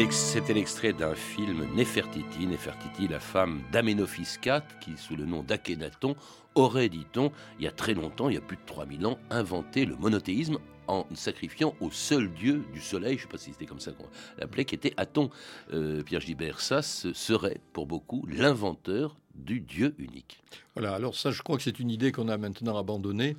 C'était 0.09 0.53
l'extrait 0.53 0.93
d'un 0.93 1.13
film 1.13 1.67
Nefertiti, 1.75 2.47
Nefertiti, 2.47 3.07
la 3.07 3.19
femme 3.19 3.61
d'Aménophis 3.71 4.37
IV, 4.43 4.61
qui, 4.81 4.93
sous 4.97 5.15
le 5.15 5.25
nom 5.25 5.43
d'Akhenaton, 5.43 6.15
aurait, 6.55 6.89
dit-on, 6.89 7.31
il 7.59 7.65
y 7.65 7.67
a 7.67 7.71
très 7.71 7.93
longtemps, 7.93 8.29
il 8.29 8.35
y 8.35 8.37
a 8.37 8.41
plus 8.41 8.57
de 8.57 8.61
3000 8.65 9.05
ans, 9.05 9.19
inventé 9.29 9.85
le 9.85 9.95
monothéisme 9.95 10.57
en 10.87 11.05
sacrifiant 11.13 11.75
au 11.81 11.91
seul 11.91 12.31
dieu 12.31 12.63
du 12.73 12.81
soleil, 12.81 13.17
je 13.17 13.23
ne 13.23 13.27
sais 13.27 13.31
pas 13.31 13.37
si 13.37 13.51
c'était 13.51 13.65
comme 13.65 13.79
ça 13.79 13.91
qu'on 13.91 14.07
l'appelait, 14.37 14.65
qui 14.65 14.75
était 14.75 14.93
Aton. 14.97 15.29
Euh, 15.73 16.03
Pierre 16.03 16.21
Gibert, 16.21 16.59
ça 16.59 16.81
serait 16.81 17.59
pour 17.73 17.85
beaucoup 17.85 18.25
l'inventeur 18.27 19.15
du 19.35 19.59
dieu 19.59 19.95
unique. 19.97 20.41
Voilà, 20.75 20.93
alors 20.93 21.15
ça 21.15 21.31
je 21.31 21.41
crois 21.41 21.57
que 21.57 21.63
c'est 21.63 21.79
une 21.79 21.89
idée 21.89 22.11
qu'on 22.11 22.27
a 22.27 22.37
maintenant 22.37 22.77
abandonnée. 22.77 23.35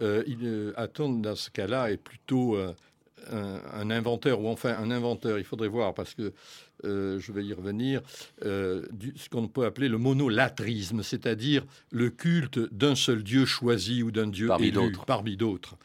Euh, 0.00 0.24
euh 0.42 0.72
Aton, 0.76 1.10
dans 1.10 1.36
ce 1.36 1.50
cas-là, 1.50 1.90
est 1.90 1.96
plutôt 1.96 2.56
un, 3.30 3.90
inventeur, 3.90 4.40
ou 4.40 4.48
enfin 4.48 4.76
un 4.78 4.90
inventeur, 4.90 5.38
il 5.38 5.44
faudrait 5.44 5.68
voir, 5.68 5.94
parce 5.94 6.14
que 6.14 6.32
euh, 6.84 7.18
je 7.18 7.32
vais 7.32 7.44
y 7.44 7.54
revenir, 7.54 8.02
euh, 8.44 8.84
du, 8.92 9.14
ce 9.16 9.30
qu'on 9.30 9.48
peut 9.48 9.64
appeler 9.64 9.88
le 9.88 9.96
monolatrisme, 9.96 11.02
c'est-à-dire 11.02 11.64
le 11.90 12.10
culte 12.10 12.58
d'un 12.72 12.94
seul 12.94 13.22
Dieu 13.22 13.46
choisi 13.46 14.02
ou 14.02 14.10
d'un 14.10 14.26
Dieu 14.26 14.48
Parmi 14.48 14.66
élu, 14.66 14.74
d'autres. 14.74 15.04
parmi 15.06 15.36
d'autres. 15.36 15.76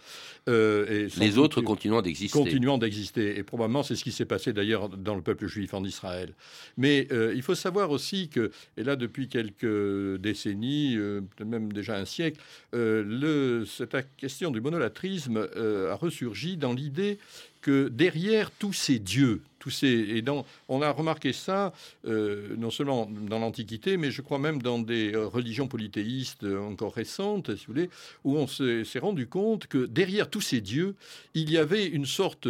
Euh, 0.49 1.07
Les 1.17 1.37
autres 1.37 1.61
continuant 1.61 2.01
d'exister. 2.01 2.37
continuant 2.37 2.77
d'exister. 2.77 3.37
Et 3.37 3.43
probablement, 3.43 3.83
c'est 3.83 3.95
ce 3.95 4.03
qui 4.03 4.11
s'est 4.11 4.25
passé 4.25 4.51
d'ailleurs 4.51 4.89
dans 4.89 5.15
le 5.15 5.21
peuple 5.21 5.47
juif 5.47 5.73
en 5.73 5.83
Israël. 5.83 6.33
Mais 6.77 7.07
il 7.35 7.41
faut 7.41 7.55
savoir 7.55 7.91
aussi 7.91 8.27
que, 8.27 8.51
et 8.75 8.83
là 8.83 8.95
depuis 8.95 9.27
quelques 9.27 10.19
décennies, 10.19 10.95
peut-être 10.97 11.47
même 11.47 11.71
déjà 11.71 11.95
un 11.95 12.05
siècle, 12.05 12.41
le, 12.73 13.65
cette 13.65 13.95
question 14.17 14.51
du 14.51 14.61
monolatrisme 14.61 15.47
a 15.55 15.95
ressurgi 15.95 16.57
dans 16.57 16.73
l'idée 16.73 17.19
que 17.61 17.87
derrière 17.89 18.51
tous 18.51 18.73
ces 18.73 18.99
dieux, 18.99 19.41
tous 19.59 19.69
ces, 19.69 19.87
et 19.87 20.23
on 20.67 20.81
a 20.81 20.91
remarqué 20.91 21.33
ça 21.33 21.71
euh, 22.05 22.55
non 22.57 22.71
seulement 22.71 23.07
dans 23.07 23.39
l'Antiquité, 23.39 23.97
mais 23.97 24.09
je 24.09 24.21
crois 24.21 24.39
même 24.39 24.61
dans 24.61 24.79
des 24.79 25.13
euh, 25.13 25.27
religions 25.27 25.67
polythéistes 25.67 26.43
euh, 26.43 26.59
encore 26.59 26.95
récentes, 26.95 27.55
si 27.55 27.65
vous 27.67 27.73
voulez, 27.73 27.89
où 28.23 28.37
on 28.37 28.47
s'est 28.47 28.99
rendu 28.99 29.27
compte 29.27 29.67
que 29.67 29.85
derrière 29.85 30.29
tous 30.29 30.41
ces 30.41 30.61
dieux, 30.61 30.95
il 31.35 31.51
y 31.51 31.57
avait 31.57 31.85
une 31.85 32.07
sorte, 32.07 32.47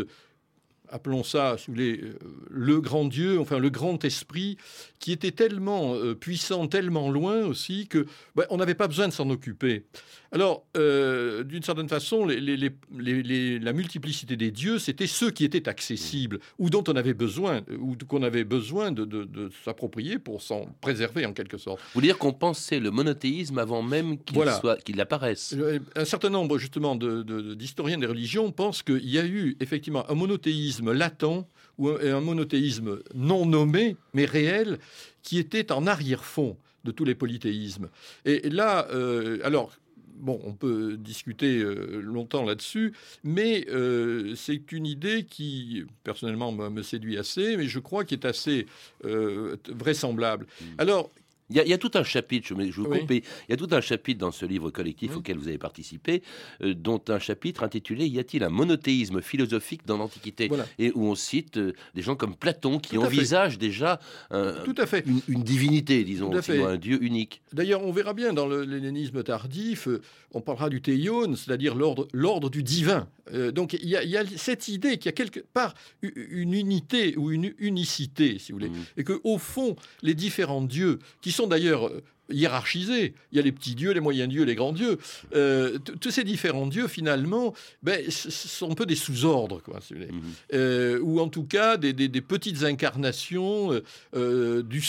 appelons 0.92 1.24
ça, 1.24 1.56
si 1.58 1.68
vous 1.68 1.74
voulez, 1.74 2.00
euh, 2.04 2.14
le 2.50 2.82
grand 2.82 3.06
Dieu, 3.06 3.40
enfin 3.40 3.58
le 3.60 3.70
grand 3.70 4.04
esprit, 4.06 4.58
qui 5.00 5.12
était 5.12 5.32
tellement 5.32 5.96
euh, 5.96 6.14
puissant, 6.16 6.68
tellement 6.68 7.10
loin 7.10 7.46
aussi, 7.46 7.88
que 7.88 8.06
ben, 8.36 8.46
on 8.50 8.58
n'avait 8.58 8.76
pas 8.76 8.88
besoin 8.88 9.08
de 9.08 9.14
s'en 9.14 9.30
occuper. 9.30 9.86
Alors, 10.34 10.66
euh, 10.78 11.44
d'une 11.44 11.64
certaine 11.64 11.90
façon, 11.90 12.26
les- 12.26 12.40
les- 12.40 12.56
les- 12.56 12.72
les- 12.98 13.24
les- 13.24 13.60
la 13.60 13.74
multiplicité 13.74 14.38
des 14.38 14.50
dieux, 14.52 14.80
c'était 14.80 15.08
ceux 15.08 15.30
qui 15.32 15.44
étaient 15.44 15.68
accessibles, 15.68 16.40
ou 16.58 16.70
dont 16.70 16.84
on 16.88 16.96
avait 16.96 17.14
besoin, 17.14 17.62
ou 17.80 17.96
qu'on 18.08 18.24
avait 18.24 18.46
besoin 18.46 18.92
de, 18.94 19.04
de- 19.04 19.26
de 19.26 19.50
s'approprier 19.66 20.20
pour 20.20 20.42
s'en 20.42 20.68
préserver 20.80 21.26
en 21.26 21.34
quelque 21.34 21.58
sorte. 21.58 21.82
Vous 21.94 22.02
dire 22.02 22.18
qu'on 22.18 22.32
pensait 22.32 22.80
le 22.80 22.92
monothéisme 22.92 23.58
avant 23.58 23.82
même 23.82 24.18
qu'il 24.24 24.36
Voilà. 24.36 24.58
soit 24.60 24.78
qu'il 24.82 25.02
apparaisse. 25.02 25.54
Un 25.96 26.06
certain 26.06 26.30
nombre 26.30 26.58
justement 26.58 26.96
de- 26.96 27.24
d'historiens 27.56 27.98
des 27.98 28.06
religions 28.08 28.52
pensent 28.52 28.84
qu'il 28.84 29.10
y 29.10 29.20
a 29.20 29.26
eu 29.26 29.58
effectivement 29.60 30.10
un 30.10 30.16
monothéisme 30.16 30.81
latent 30.90 31.46
ou 31.78 31.90
un, 31.90 32.22
monothéisme 32.22 33.00
non 33.16 33.46
nommé 33.46 33.96
mais 34.14 34.26
réel 34.26 34.80
qui 35.24 35.38
était 35.38 35.72
en 35.72 35.88
arrière-fond 35.88 36.58
de 36.84 36.92
tous 36.92 37.06
les 37.06 37.16
polythéismes. 37.16 37.90
Et 38.26 38.50
là, 38.50 38.88
euh, 38.92 39.40
alors. 39.44 39.72
Bon, 40.22 40.40
on 40.44 40.54
peut 40.54 40.98
discuter 40.98 41.58
euh, 41.58 42.00
longtemps 42.00 42.46
là-dessus, 42.46 42.94
mais 43.24 43.66
euh, 43.70 44.36
c'est 44.36 44.72
une 44.72 44.86
idée 44.86 45.24
qui, 45.24 45.84
personnellement, 46.04 46.52
me, 46.52 46.84
séduit 46.84 47.18
assez, 47.18 47.58
mais 47.58 47.66
je 47.66 47.80
crois 47.80 48.06
qu'il 48.06 48.20
est 48.20 48.28
assez 48.28 48.68
euh, 49.04 49.56
vraisemblable. 49.68 50.46
Alors, 50.78 51.10
Il 51.52 51.58
y, 51.58 51.60
a, 51.60 51.64
il 51.66 51.70
y 51.70 51.74
a 51.74 51.78
tout 51.78 51.92
un 51.96 52.04
chapitre, 52.04 52.48
je, 52.48 52.54
vous 52.54 52.62
Oui. 52.88 53.00
coupe, 53.00 53.10
mais 53.10 53.18
il 53.18 53.52
y 53.52 53.54
a 53.54 53.58
tout 53.58 53.68
un 53.72 53.82
chapitre 53.82 54.20
dans 54.20 54.32
ce 54.32 54.46
livre 54.46 54.72
collectif 54.72 55.12
Oui. 55.12 55.18
auquel 55.18 55.38
vous 55.38 55.48
avez 55.50 55.58
participé, 55.58 56.24
euh, 56.64 56.74
dont 56.74 57.02
un 57.10 57.20
chapitre 57.20 57.64
intitulé 57.64 58.08
Y 58.08 58.20
a-t-il 58.20 58.44
un 58.44 58.50
monothéisme 58.50 59.22
philosophique 59.22 59.86
dans 59.86 59.98
l'Antiquité 59.98 60.48
Voilà. 60.48 60.66
Et 60.80 60.92
où 60.96 61.06
on 61.06 61.16
cite 61.16 61.58
euh, 61.58 61.74
des 61.94 62.02
gens 62.02 62.16
comme 62.16 62.36
Platon 62.36 62.80
qui 62.80 62.98
envisagent 62.98 63.58
déjà 63.58 64.00
un- 64.32 64.54
tout 64.64 64.76
à 64.78 64.86
fait. 64.86 65.04
une, 65.06 65.22
une 65.28 65.44
divinité, 65.44 66.04
disons, 66.04 66.32
sinon 66.42 66.68
un 66.68 66.78
dieu 66.78 67.04
unique. 67.04 67.42
D'ailleurs, 67.54 67.84
on 67.86 67.92
verra 67.92 68.14
bien 68.14 68.34
dans 68.34 68.48
l'hellénisme 68.48 69.22
tardif, 69.24 69.88
euh, 69.88 70.02
on 70.34 70.40
parlera 70.42 70.70
du 70.70 70.82
théion, 70.82 71.36
c'est-à-dire 71.36 71.76
l'ordre, 71.76 72.50
du 72.50 72.64
divin. 72.64 73.08
Donc 73.54 73.74
il 73.74 73.88
y, 73.88 73.96
a, 73.96 74.04
il 74.04 74.10
y 74.10 74.18
a 74.18 74.24
cette 74.36 74.68
idée 74.68 74.98
qu'il 74.98 75.06
y 75.06 75.10
a 75.10 75.14
quelque 75.14 75.40
part 75.40 75.74
une 76.02 76.54
unité 76.54 77.16
ou 77.18 77.32
une 77.32 77.54
unicité, 77.60 78.40
si 78.40 78.52
vous 78.52 78.58
voulez, 78.60 78.70
Mm. 78.70 78.84
et 78.98 79.04
que 79.04 79.20
au 79.24 79.38
fond, 79.38 79.76
les 80.02 80.14
différents 80.16 80.62
dieux, 80.62 81.00
qui 81.22 81.32
sont 81.32 81.41
d'ailleurs 81.48 81.88
euh, 81.88 82.04
hiérarchisés, 82.32 83.14
il 83.32 83.36
y 83.38 83.40
a 83.40 83.44
les 83.44 83.52
petits 83.52 83.76
dieux, 83.76 83.92
les 83.92 84.00
moyens 84.00 84.30
dieux, 84.30 84.44
les 84.44 84.56
grands 84.56 84.74
dieux, 84.74 84.98
euh, 85.36 85.78
tous 86.00 86.12
ces 86.12 86.24
différents 86.24 86.68
dieux, 86.68 86.88
finalement, 86.88 87.54
ben, 87.84 88.00
sont 88.10 88.72
un 88.72 88.76
peu 88.76 88.86
des 88.86 88.96
sous-ordres, 88.96 89.62
quoi, 89.62 89.80
si 89.82 89.94
vous 89.94 90.00
voulez 90.02 90.12
Mhm. 90.12 90.22
euh, 90.54 91.00
ou 91.02 91.20
en 91.20 91.28
tout 91.30 91.44
cas 91.46 91.78
des, 91.78 91.94
des- 91.94 92.08
des 92.08 92.22
petites 92.22 92.64
incarnations 92.64 93.72
euh, 94.16 94.62
du 94.64 94.82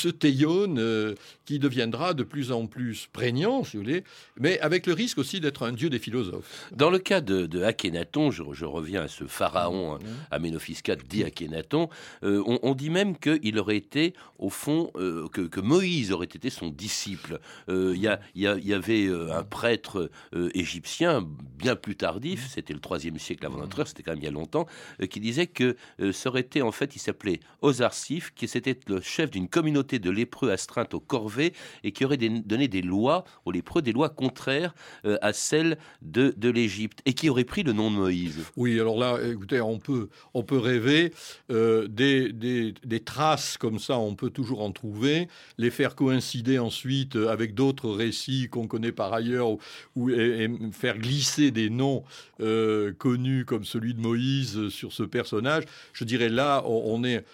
euh, 0.79 1.15
qui 1.45 1.59
deviendra 1.59 2.15
de 2.15 2.23
plus 2.23 2.53
en 2.53 2.67
plus 2.67 3.09
prégnant, 3.13 3.65
si 3.65 3.77
vous 3.77 3.83
voulez, 3.83 4.05
mais 4.39 4.59
avec 4.61 4.87
le 4.87 4.93
risque 4.93 5.19
aussi 5.19 5.41
d'être 5.41 5.65
un 5.65 5.73
dieu 5.73 5.91
des 5.91 5.99
philosophes. 5.99 6.71
Dans 6.75 6.91
le 6.91 6.99
cas 6.99 7.21
de, 7.21 7.47
de 7.47 7.63
Akhenaton, 7.63 8.31
je, 8.31 8.43
je 8.53 8.65
reviens 8.65 9.03
à 9.03 9.09
ce 9.09 9.25
pharaon, 9.27 9.99
IV 10.33 10.97
dit 11.09 11.25
Akhenaton, 11.25 11.89
on, 12.23 12.59
on 12.63 12.75
dit 12.75 12.91
même 12.91 13.17
qu'il 13.19 13.59
aurait 13.59 13.77
été, 13.77 14.15
au 14.39 14.51
fond, 14.51 14.91
que, 14.95 15.43
que 15.43 15.61
Moïse 15.61 16.13
aurait 16.13 16.27
été 16.27 16.51
son 16.51 16.69
disciple. 16.69 17.32
Euh, 17.69 17.93
Il 17.95 18.03
y, 18.03 18.09
il 18.35 18.67
y 18.67 18.75
avait 18.75 19.07
euh, 19.07 19.33
un 19.37 19.45
prêtre 19.45 20.11
euh, 20.35 20.51
égyptien, 20.55 21.27
bien 21.59 21.77
plus 21.77 21.97
tardif, 21.97 22.49
c'était 22.49 22.75
le 22.75 22.81
troisième 22.81 23.19
siècle 23.19 23.47
avant 23.47 23.59
notre 23.59 23.79
ère, 23.81 23.87
c'était 23.89 24.03
quand 24.03 24.13
même 24.13 24.21
il 24.21 24.25
y 24.25 24.29
a 24.29 24.33
longtemps, 24.33 24.67
euh, 25.01 25.07
qui 25.07 25.21
disait 25.21 25.47
que 25.47 25.77
euh, 26.01 26.13
ça 26.13 26.29
aurait 26.29 26.41
été, 26.41 26.63
en 26.63 26.73
fait, 26.73 26.97
il 26.97 26.99
s'appelait 26.99 27.41
Osarsif, 27.61 28.33
qui 28.35 28.49
c'était 28.49 28.79
le 28.89 29.01
chef 29.01 29.31
d'une 29.31 29.49
communauté 29.49 29.99
de 29.99 30.11
lépreux 30.11 30.51
astreintes 30.51 30.95
aux 30.95 31.01
corvées 31.01 31.53
et 31.85 31.93
qui 31.93 32.05
aurait 32.05 32.17
donné 32.17 32.69
des 32.69 32.83
lois 32.83 33.25
aux 33.45 33.53
lépreux, 33.53 33.83
des 33.83 33.93
lois 33.93 34.09
contraires 34.11 34.75
euh, 35.05 35.19
à 35.23 35.33
celles 35.33 35.79
de, 36.03 36.35
de 36.37 36.49
l'Égypte, 36.51 37.01
et 37.05 37.13
qui 37.15 37.29
aurait 37.29 37.45
pris 37.45 37.63
le 37.63 37.73
nom 37.73 37.91
de 37.91 37.97
Moïse. 37.97 38.39
Oui, 38.57 38.79
alors 38.81 38.99
là, 38.99 39.19
écoutez, 39.23 39.61
on 39.61 39.79
peut, 39.79 40.09
on 40.35 40.43
peut 40.43 40.59
rêver 40.59 41.13
euh, 41.51 41.87
des, 41.89 42.33
des- 42.33 42.75
des 42.85 43.01
traces 43.01 43.57
comme 43.57 43.79
ça, 43.79 43.99
on 43.99 44.15
peut 44.15 44.31
toujours 44.31 44.63
en 44.63 44.73
trouver, 44.73 45.29
les 45.59 45.71
faire 45.71 45.95
coïncider 45.95 46.59
ensuite 46.59 47.17
euh, 47.23 47.29
avec 47.31 47.55
d'autres 47.55 47.91
récits 47.91 48.49
qu'on 48.51 48.67
connaît 48.67 48.93
par 48.93 49.13
ailleurs, 49.13 49.51
ou, 49.51 49.59
ou- 49.97 50.11
et, 50.11 50.45
et 50.45 50.51
faire 50.73 50.99
glisser 50.99 51.51
des 51.51 51.71
noms 51.71 52.05
euh, 52.41 52.93
connus 52.93 53.45
comme 53.45 53.65
celui 53.65 53.95
de 53.95 54.01
Moïse 54.01 54.57
euh, 54.59 54.71
sur 54.71 54.93
ce 54.93 55.03
personnage. 55.03 55.65
Je 55.93 56.05
dirais 56.05 56.29
là, 56.29 56.63
on, 56.67 56.83
on 57.01 57.05
est 57.05 57.25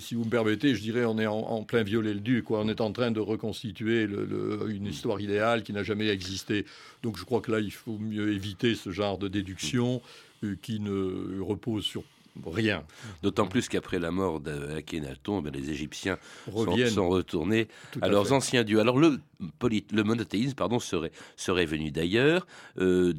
si 0.00 0.16
vous 0.16 0.24
me 0.24 0.30
permettez, 0.30 0.74
je 0.74 0.80
dirais 0.82 1.04
on 1.04 1.16
est 1.20 1.28
en, 1.28 1.38
en 1.38 1.62
plein 1.62 1.84
violet 1.84 2.12
le 2.12 2.18
duc. 2.18 2.44
Quoi. 2.46 2.60
On 2.60 2.68
est 2.68 2.80
en 2.80 2.90
train 2.90 3.12
de 3.12 3.20
reconstituer 3.20 4.08
le- 4.08 4.24
le- 4.24 4.68
une 4.68 4.86
histoire 4.86 5.20
idéale 5.20 5.62
qui 5.62 5.72
n'a 5.72 5.84
jamais 5.84 6.08
existé. 6.08 6.66
Donc 7.04 7.16
je 7.16 7.24
crois 7.24 7.40
que 7.40 7.52
là, 7.52 7.60
il 7.60 7.70
faut 7.70 7.96
mieux 7.96 8.32
éviter 8.32 8.74
ce 8.74 8.90
genre 8.90 9.16
de 9.16 9.28
déduction 9.28 10.02
euh, 10.42 10.56
qui 10.60 10.80
ne 10.80 11.40
repose 11.40 11.84
sur 11.84 12.02
rien. 12.46 12.84
D'autant 13.22 13.46
plus 13.46 13.68
qu'après 13.68 13.98
la 13.98 14.10
mort 14.10 14.40
d'Akhenaton, 14.40 15.42
ben, 15.42 15.52
les 15.52 15.70
Égyptiens 15.70 16.16
sont, 16.46 16.52
Reviennent. 16.70 16.88
sont 16.90 17.08
retournés 17.08 17.68
Tout 17.92 18.00
à 18.02 18.06
à 18.06 18.08
leurs 18.08 18.26
fait. 18.28 18.34
anciens 18.34 18.64
dieux. 18.64 18.80
Alors 18.80 18.98
le, 18.98 19.20
poly- 19.58 19.86
le 19.92 20.02
monothéisme 20.04 20.54
pardon, 20.54 20.78
serait, 20.78 21.12
serait 21.36 21.66
venu 21.66 21.90
d'ailleurs 21.90 22.46
euh, 22.78 23.12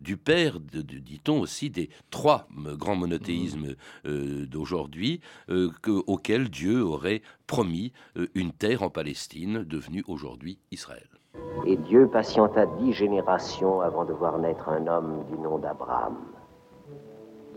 du 0.00 0.16
père, 0.16 0.60
de- 0.60 0.82
de- 0.82 0.98
dit-on 0.98 1.40
aussi, 1.40 1.70
des 1.70 1.88
trois 2.10 2.48
grands 2.56 2.96
monothéismes 2.96 3.74
euh, 4.06 4.46
d'aujourd'hui, 4.46 5.20
euh, 5.50 5.70
que- 5.82 6.02
auxquels 6.06 6.48
Dieu 6.50 6.82
aurait 6.82 7.22
promis 7.46 7.92
euh, 8.16 8.26
une 8.34 8.52
terre 8.52 8.82
en 8.82 8.90
Palestine, 8.90 9.64
devenue 9.64 10.04
aujourd'hui 10.08 10.58
Israël. 10.72 11.06
Et 11.66 11.76
Dieu 11.76 12.08
patienta 12.12 12.66
dix 12.80 12.92
générations 12.92 13.80
avant 13.80 14.04
de 14.04 14.12
voir 14.12 14.38
naître 14.38 14.68
un 14.68 14.86
homme 14.86 15.24
du 15.30 15.38
nom 15.38 15.58
d'Abraham. 15.58 16.16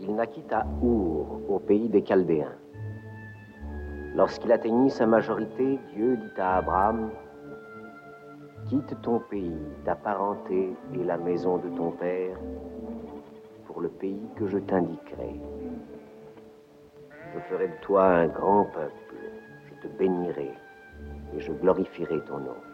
Il 0.02 0.16
naquit 0.16 0.42
à 0.50 0.66
Our, 0.82 1.48
au 1.48 1.60
pays 1.60 1.88
des 1.88 2.04
Chaldéens. 2.04 2.56
Lorsqu'il 4.16 4.50
atteignit 4.50 4.90
sa 4.90 5.06
majorité, 5.06 5.78
Dieu 5.94 6.16
dit 6.16 6.40
à 6.40 6.56
Abraham, 6.56 7.12
Quitte 8.68 9.00
ton 9.02 9.20
pays, 9.20 9.60
ta 9.84 9.94
parenté 9.94 10.74
et 10.92 11.04
la 11.04 11.16
maison 11.18 11.58
de 11.58 11.68
ton 11.76 11.92
père 11.92 12.36
pour 13.66 13.80
le 13.80 13.90
pays 13.90 14.28
que 14.34 14.48
je 14.48 14.58
t'indiquerai. 14.58 15.40
Je 17.34 17.38
ferai 17.48 17.68
de 17.68 17.80
toi 17.82 18.04
un 18.04 18.26
grand 18.26 18.64
peuple, 18.64 19.14
je 19.68 19.86
te 19.86 19.92
bénirai 19.98 20.50
et 21.36 21.40
je 21.40 21.52
glorifierai 21.52 22.20
ton 22.24 22.38
nom. 22.38 22.71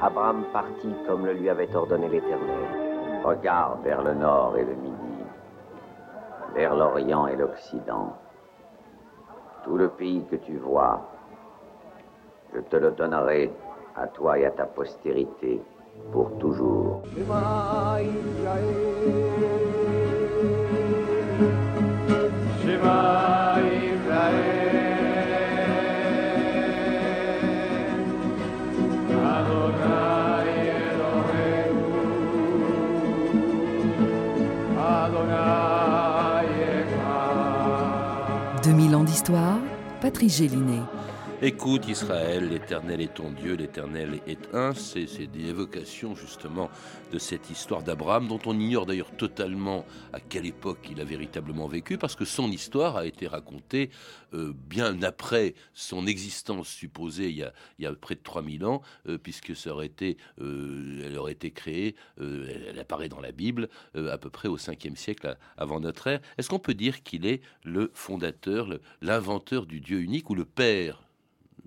Abraham 0.00 0.44
partit 0.52 0.94
comme 1.06 1.24
le 1.24 1.32
lui 1.32 1.48
avait 1.48 1.74
ordonné 1.74 2.08
l'Éternel. 2.08 3.22
Regarde 3.24 3.82
vers 3.82 4.02
le 4.02 4.14
nord 4.14 4.56
et 4.56 4.64
le 4.64 4.74
midi, 4.74 5.24
vers 6.54 6.76
l'orient 6.76 7.26
et 7.26 7.36
l'occident. 7.36 8.14
Tout 9.64 9.76
le 9.76 9.88
pays 9.88 10.24
que 10.30 10.36
tu 10.36 10.58
vois, 10.58 11.00
je 12.54 12.60
te 12.60 12.76
le 12.76 12.90
donnerai 12.90 13.52
à 13.96 14.06
toi 14.08 14.38
et 14.38 14.46
à 14.46 14.50
ta 14.50 14.66
postérité 14.66 15.62
pour 16.12 16.36
toujours. 16.38 17.02
2000 39.26 39.36
ans 39.36 39.58
d'histoire, 39.58 39.58
Patrice 40.00 40.36
Gélinet. 40.38 40.95
Écoute 41.42 41.86
Israël, 41.86 42.48
l'Éternel 42.48 43.02
est 43.02 43.12
ton 43.12 43.30
Dieu, 43.30 43.56
l'Éternel 43.56 44.20
est 44.26 44.54
un. 44.54 44.72
C'est 44.72 45.26
des 45.26 45.50
évocations 45.50 46.14
justement 46.14 46.70
de 47.12 47.18
cette 47.18 47.50
histoire 47.50 47.82
d'Abraham 47.82 48.26
dont 48.26 48.40
on 48.46 48.58
ignore 48.58 48.86
d'ailleurs 48.86 49.14
totalement 49.18 49.84
à 50.14 50.20
quelle 50.20 50.46
époque 50.46 50.88
il 50.90 50.98
a 50.98 51.04
véritablement 51.04 51.68
vécu 51.68 51.98
parce 51.98 52.16
que 52.16 52.24
son 52.24 52.50
histoire 52.50 52.96
a 52.96 53.04
été 53.04 53.26
racontée 53.26 53.90
euh, 54.32 54.54
bien 54.54 55.02
après 55.02 55.54
son 55.74 56.06
existence 56.06 56.68
supposée 56.68 57.28
il 57.28 57.36
y 57.78 57.86
a, 57.86 57.92
près 57.92 58.14
de 58.14 58.22
3000 58.22 58.64
ans 58.64 58.80
euh, 59.06 59.18
puisque 59.18 59.52
aurait 59.66 59.86
été, 59.86 60.16
euh, 60.40 61.02
elle 61.04 61.18
aurait 61.18 61.32
été 61.32 61.50
créée, 61.50 61.96
elle, 62.18 62.78
apparaît 62.80 63.10
dans 63.10 63.20
la 63.20 63.32
Bible 63.32 63.68
à 63.94 64.16
peu 64.16 64.30
près 64.30 64.48
au 64.48 64.56
5e 64.56 64.96
siècle 64.96 65.36
avant 65.58 65.80
notre 65.80 66.06
ère. 66.06 66.20
Est-ce 66.38 66.48
qu'on 66.48 66.58
peut 66.58 66.74
dire 66.74 67.02
qu'il 67.02 67.26
est 67.26 67.42
le 67.62 67.90
fondateur, 67.92 68.68
l'inventeur 69.02 69.66
du 69.66 69.80
Dieu 69.80 70.00
unique 70.00 70.30
ou 70.30 70.34
le 70.34 70.46
père 70.46 71.05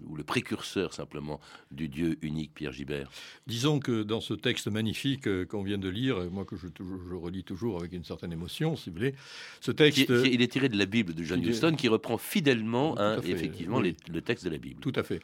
ou 0.08 0.16
le 0.16 0.24
précurseur 0.24 0.94
simplement 0.94 1.40
du 1.72 1.88
Dieu 1.88 2.18
unique, 2.22 2.54
Pierre 2.54 2.72
Gibert 2.72 3.10
Disons 3.48 3.80
que 3.80 4.04
dans 4.04 4.22
ce 4.22 4.34
texte 4.34 4.68
magnifique 4.68 5.28
euh, 5.28 5.46
qu'on 5.46 5.64
vient 5.64 5.78
de 5.78 5.90
lire, 5.90 6.30
moi 6.32 6.46
que 6.46 6.56
je, 6.56 6.68
je, 6.78 7.16
relis 7.16 7.44
toujours 7.44 7.80
avec 7.80 7.94
une 7.94 8.04
certaine 8.04 8.32
émotion, 8.32 8.76
si 8.76 8.90
vous 8.90 8.98
voulez, 8.98 9.16
ce 9.62 9.72
texte... 9.72 10.10
il 10.10 10.42
est 10.42 10.52
tiré 10.52 10.70
de 10.70 10.78
la 10.78 10.86
Bible 10.86 11.14
de 11.14 11.24
John 11.24 11.44
Huston, 11.44 11.76
qui 11.78 11.88
reprend 11.88 12.18
fidèlement, 12.18 12.98
hein, 13.00 13.20
effectivement, 13.24 13.80
le 13.80 14.22
texte 14.22 14.46
de 14.46 14.50
la 14.50 14.58
Bible. 14.58 14.80
Tout 14.82 14.94
à 14.96 15.04
fait. 15.04 15.22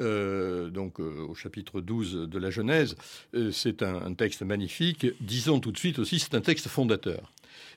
Euh, 0.00 0.70
donc 0.70 0.98
euh, 0.98 1.26
au 1.28 1.34
chapitre 1.34 1.80
12 1.80 2.28
de 2.28 2.38
la 2.38 2.50
Genèse, 2.50 2.96
c'est 3.52 3.82
un, 3.82 4.14
texte 4.14 4.42
magnifique. 4.42 5.06
Disons 5.20 5.60
tout 5.60 5.72
de 5.72 5.78
suite 5.78 5.98
aussi, 5.98 6.18
c'est 6.18 6.34
un 6.34 6.40
texte 6.40 6.68
fondateur. 6.68 7.32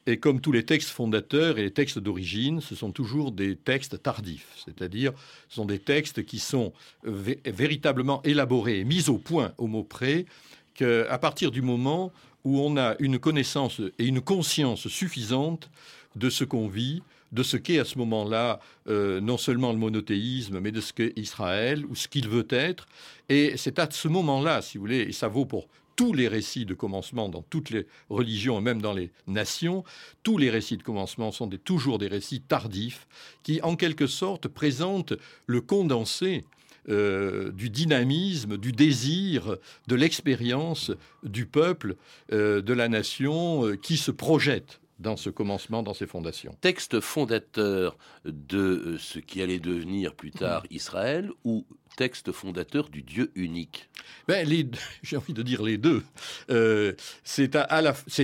Et 0.08 0.18
comme 0.18 0.42
tous 0.42 0.52
les 0.52 0.64
textes 0.64 0.90
fondateurs 0.90 1.60
et 1.60 1.64
les 1.64 1.72
textes 1.72 2.00
d'origine, 2.00 2.62
ce 2.62 2.76
sont 2.76 2.92
toujours 2.92 3.32
des 3.32 3.56
textes 3.56 4.02
tardifs, 4.02 4.48
c'est-à-dire 4.66 5.12
ce 5.50 5.56
sont 5.56 5.66
des 5.66 5.80
textes 5.80 6.26
qui 6.26 6.40
sont 6.40 6.74
véritablement 7.04 8.24
élaborés 8.24 8.84
mis 8.84 9.10
au 9.10 9.18
point 9.18 9.54
au 9.58 9.68
mot 9.68 9.84
près 9.84 10.26
qu'à 10.74 11.18
partir 11.18 11.52
du 11.52 11.62
moment 11.62 12.12
où 12.44 12.62
on 12.62 12.78
a 12.78 12.96
une 13.00 13.20
connaissance 13.20 13.82
et 14.00 14.06
une 14.06 14.22
conscience 14.22 14.88
suffisante 14.88 15.70
de 16.18 16.30
ce 16.30 16.44
qu'on 16.44 16.68
vit, 16.68 17.02
de 17.32 17.44
ce 17.44 17.58
qu'est 17.58 17.80
à 17.80 17.86
ce 17.86 17.98
moment-là 17.98 18.60
euh, 18.88 19.20
non 19.20 19.38
seulement 19.38 19.72
le 19.72 19.78
monothéisme, 19.78 20.60
mais 20.60 20.72
de 20.72 20.82
ce 20.82 20.94
qu'est 20.94 21.14
Israël 21.18 21.86
ou 21.86 21.96
ce 21.96 22.08
qu'il 22.08 22.28
veut 22.28 22.48
être. 22.50 22.88
Et 23.30 23.58
c'est 23.58 23.80
à 23.80 23.90
ce 23.90 24.08
moment-là, 24.08 24.62
si 24.62 24.78
vous 24.78 24.84
voulez, 24.84 25.02
et 25.02 25.12
ça 25.12 25.28
vaut 25.28 25.46
pour 25.46 25.68
tous 25.96 26.14
les 26.14 26.28
récits 26.28 26.66
de 26.66 26.76
commencement 26.76 27.28
dans 27.28 27.42
toutes 27.42 27.72
les 27.72 27.88
religions 28.10 28.60
et 28.60 28.62
même 28.62 28.82
dans 28.82 28.94
les 28.94 29.12
nations, 29.26 29.84
tous 30.22 30.38
les 30.38 30.52
récits 30.52 30.78
de 30.78 30.84
commencement 30.84 31.32
sont 31.32 31.50
toujours 31.50 31.98
des 31.98 32.08
récits 32.08 32.42
tardifs 32.42 33.08
qui, 33.44 33.62
en 33.64 33.76
quelque 33.76 34.06
sorte, 34.06 34.48
présentent 34.48 35.14
le 35.48 35.60
condensé 35.60 36.46
euh, 36.90 37.52
du 37.52 37.70
dynamisme, 37.70 38.58
du 38.58 38.72
désir, 38.72 39.58
de 39.88 39.96
l'expérience 39.96 40.92
du 41.24 41.48
peuple, 41.48 41.96
euh, 42.32 42.62
de 42.62 42.74
la 42.74 42.88
nation 42.88 43.76
qui 43.82 43.98
se 43.98 44.12
projette 44.12 44.80
dans 45.00 45.16
ce 45.18 45.30
commencement, 45.30 45.84
dans 45.84 45.94
ces 45.94 46.08
fondations. 46.08 46.56
Texte 46.62 47.00
fondateur 47.00 47.98
de 48.26 48.98
ce 49.00 49.20
qui 49.20 49.42
allait 49.42 49.60
devenir 49.60 50.16
plus 50.16 50.32
tard 50.32 50.64
Israël 50.70 51.32
ou 51.44 51.66
texte 51.96 52.32
fondateur 52.32 52.90
du 52.90 53.04
Dieu 53.04 53.32
unique? 53.36 53.90
Ben, 54.28 54.48
J'ai 55.04 55.18
envie 55.18 55.34
de 55.34 55.42
dire 55.42 55.64
les 55.64 55.78
deux. 55.78 56.04
Euh, 56.50 56.94
c'est 57.24 57.50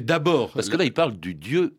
d'abord... 0.06 0.52
Parce 0.52 0.70
que 0.70 0.78
là, 0.78 0.86
il 0.86 0.94
parle 0.94 1.18
du 1.18 1.34
Dieu 1.34 1.78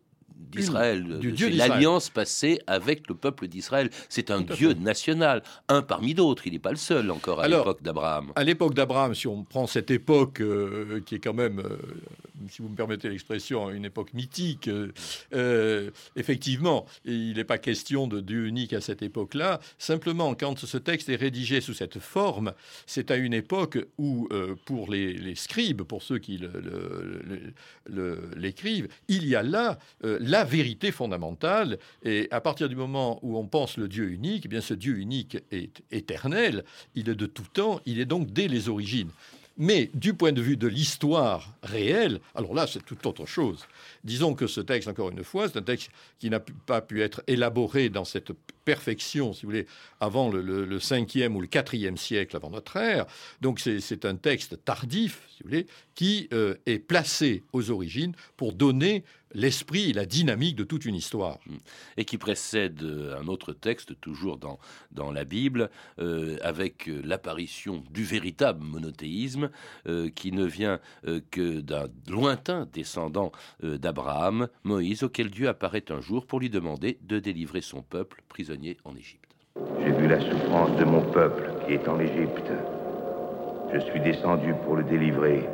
d'Israël, 0.55 1.19
l'alliance 1.53 2.09
passée 2.09 2.59
avec 2.67 3.07
le 3.07 3.15
peuple 3.15 3.47
d'Israël. 3.47 3.89
C'est 4.09 4.31
un 4.31 4.41
Dieu 4.41 4.73
national, 4.73 5.43
un 5.67 5.81
parmi 5.81 6.13
d'autres. 6.13 6.47
Il 6.47 6.53
n'est 6.53 6.59
pas 6.59 6.71
le 6.71 6.77
seul 6.77 7.11
encore 7.11 7.41
à 7.41 7.47
l'époque 7.47 7.81
d'Abraham. 7.81 8.31
À 8.35 8.43
l'époque 8.43 8.73
d'Abraham, 8.73 9.15
si 9.15 9.27
on 9.27 9.43
prend 9.43 9.67
cette 9.67 9.91
époque 9.91 10.41
euh, 10.41 11.01
qui 11.05 11.15
est 11.15 11.19
quand 11.19 11.33
même, 11.33 11.59
euh, 11.59 11.77
si 12.49 12.61
vous 12.61 12.69
me 12.69 12.75
permettez 12.75 13.09
l'expression, 13.09 13.69
une 13.69 13.85
époque 13.85 14.13
mythique, 14.13 14.69
euh, 15.33 15.91
effectivement, 16.15 16.85
il 17.05 17.35
n'est 17.35 17.43
pas 17.43 17.57
question 17.57 18.07
de 18.07 18.21
Dieu 18.21 18.47
unique 18.47 18.73
à 18.73 18.81
cette 18.81 19.01
époque-là. 19.01 19.59
Simplement, 19.77 20.35
quand 20.35 20.59
ce 20.65 20.77
texte 20.77 21.09
est 21.09 21.15
rédigé 21.15 21.61
sous 21.61 21.73
cette 21.73 21.99
forme, 21.99 22.53
c'est 22.85 23.11
à 23.11 23.15
une 23.15 23.33
époque 23.33 23.77
où, 23.97 24.27
pour 24.65 24.91
les, 24.91 25.35
scribes, 25.35 25.83
pour 25.83 26.03
ceux 26.03 26.19
qui 26.19 26.41
l'écrivent, 28.35 28.87
il 29.07 29.27
y 29.27 29.35
a 29.35 29.43
là 29.43 29.77
la 30.01 30.43
vérité 30.43 30.91
fondamentale. 30.91 31.77
Et 32.03 32.27
à 32.31 32.41
partir 32.41 32.69
du 32.69 32.75
moment 32.75 33.19
où 33.21 33.37
on 33.37 33.45
pense 33.45 33.77
le 33.77 33.87
Dieu 33.87 34.09
unique, 34.09 34.43
eh 34.45 34.47
bien 34.47 34.61
ce 34.61 34.73
Dieu 34.73 34.97
unique 34.97 35.37
est 35.51 35.81
éternel, 35.91 36.63
il 36.95 37.09
est 37.09 37.15
de 37.15 37.25
tout 37.25 37.45
temps, 37.53 37.81
il 37.85 37.99
est 37.99 38.05
donc 38.05 38.31
dès 38.31 38.47
les 38.47 38.69
origines. 38.69 39.09
Mais 39.57 39.89
du 39.93 40.13
point 40.13 40.33
de 40.33 40.41
vue 40.41 40.57
de 40.57 40.67
l'histoire 40.67 41.53
réelle, 41.63 42.19
alors 42.35 42.53
là, 42.53 42.67
c'est 42.67 42.83
toute 42.83 43.05
autre 43.05 43.25
chose. 43.25 43.65
Disons 44.03 44.33
que 44.33 44.47
ce 44.47 44.59
texte, 44.59 44.89
encore 44.89 45.11
une 45.11 45.23
fois, 45.23 45.47
c'est 45.47 45.57
un 45.57 45.63
texte 45.63 45.91
qui 46.19 46.29
n'a 46.29 46.41
pas 46.41 46.81
pu 46.81 47.01
être 47.01 47.23
élaboré 47.27 47.89
dans 47.89 48.03
cette 48.03 48.33
perfection, 48.65 49.31
si 49.31 49.43
vous 49.43 49.51
voulez, 49.51 49.67
avant 50.01 50.29
le, 50.29 50.77
5e 50.79 51.33
ou 51.33 51.39
le 51.39 51.47
4e 51.47 51.95
siècle 51.95 52.35
avant 52.35 52.49
notre 52.49 52.75
ère. 52.75 53.05
Donc 53.39 53.61
c'est 53.61 54.03
un 54.03 54.17
texte 54.17 54.63
tardif, 54.65 55.21
si 55.29 55.43
vous 55.43 55.49
voulez, 55.49 55.67
qui 55.93 56.27
euh, 56.33 56.55
est 56.65 56.79
placé 56.79 57.43
aux 57.53 57.71
origines 57.71 58.13
pour 58.35 58.51
donner 58.51 59.05
l'esprit 59.35 59.91
et 59.91 59.93
la 59.93 60.05
dynamique 60.05 60.55
de 60.55 60.63
toute 60.63 60.85
une 60.85 60.95
histoire. 60.95 61.37
Mmh. 61.45 61.55
Et 61.97 62.05
qui 62.05 62.17
précède 62.17 62.81
euh, 62.81 63.19
un 63.19 63.27
autre 63.27 63.53
texte, 63.53 63.99
toujours 64.01 64.37
dans, 64.37 64.57
dans 64.91 65.11
la 65.11 65.25
Bible, 65.25 65.69
euh, 65.99 66.37
avec 66.41 66.89
l'apparition 67.03 67.83
du 67.91 68.03
véritable 68.03 68.63
monothéisme, 68.63 69.49
qui 70.15 70.31
ne 70.31 70.45
vient 70.45 70.79
que 71.31 71.59
d'un 71.59 71.87
lointain 72.07 72.67
descendant 72.71 73.31
d'Abraham, 73.61 74.47
Moïse, 74.63 75.03
auquel 75.03 75.29
Dieu 75.29 75.47
apparaît 75.47 75.85
un 75.89 76.01
jour 76.01 76.25
pour 76.25 76.39
lui 76.39 76.49
demander 76.49 76.97
de 77.03 77.19
délivrer 77.19 77.61
son 77.61 77.81
peuple 77.81 78.23
prisonnier 78.29 78.77
en 78.83 78.95
Égypte. 78.95 79.35
J'ai 79.81 79.91
vu 79.91 80.07
la 80.07 80.19
souffrance 80.19 80.77
de 80.77 80.83
mon 80.85 81.01
peuple 81.11 81.49
qui 81.65 81.73
est 81.73 81.87
en 81.87 81.99
Égypte. 81.99 82.51
Je 83.73 83.79
suis 83.79 83.99
descendu 83.99 84.53
pour 84.63 84.75
le 84.75 84.83
délivrer 84.83 85.47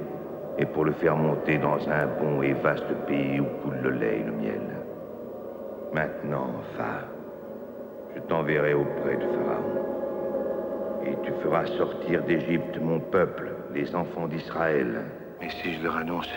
et 0.62 0.66
pour 0.66 0.86
le 0.86 0.92
faire 0.94 1.18
monter 1.18 1.58
dans 1.58 1.80
un 1.90 2.06
bon 2.06 2.44
et 2.44 2.54
vaste 2.54 2.94
pays 3.08 3.40
où 3.40 3.46
coule 3.64 3.80
le 3.82 3.90
lait 3.90 4.20
et 4.20 4.24
le 4.24 4.32
miel. 4.32 4.62
Maintenant, 5.92 6.52
va, 6.78 7.02
je 8.16 8.22
t'enverrai 8.22 8.76
auprès 8.76 9.16
de 9.16 9.26
Pharaon. 9.26 9.82
Et 11.04 11.18
tu 11.24 11.32
feras 11.42 11.66
sortir 11.66 12.24
d'Égypte 12.24 12.78
mon 12.80 13.00
peuple, 13.00 13.50
les 13.74 13.96
enfants 13.96 14.28
d'Israël. 14.28 15.02
Mais 15.42 15.50
si 15.50 15.74
je 15.74 15.84
leur 15.84 15.98
annonce, 15.98 16.30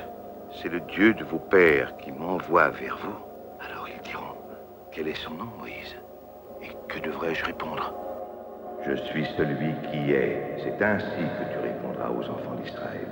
c'est 0.50 0.70
le 0.70 0.80
Dieu 0.80 1.12
de 1.12 1.24
vos 1.24 1.38
pères 1.38 1.94
qui 1.98 2.10
m'envoie 2.10 2.70
vers 2.70 2.96
vous, 2.96 3.16
alors 3.60 3.86
ils 3.88 4.00
diront, 4.08 4.36
quel 4.90 5.08
est 5.08 5.22
son 5.22 5.34
nom, 5.34 5.48
Moïse? 5.60 5.96
Que 6.88 6.98
devrais-je 7.00 7.44
répondre? 7.44 7.92
Je 8.86 8.94
suis 8.94 9.26
celui 9.36 9.74
qui 9.90 10.12
est. 10.12 10.56
C'est 10.62 10.82
ainsi 10.82 11.04
que 11.06 11.52
tu 11.52 11.58
répondras 11.58 12.10
aux 12.10 12.22
enfants 12.30 12.54
d'Israël. 12.62 13.03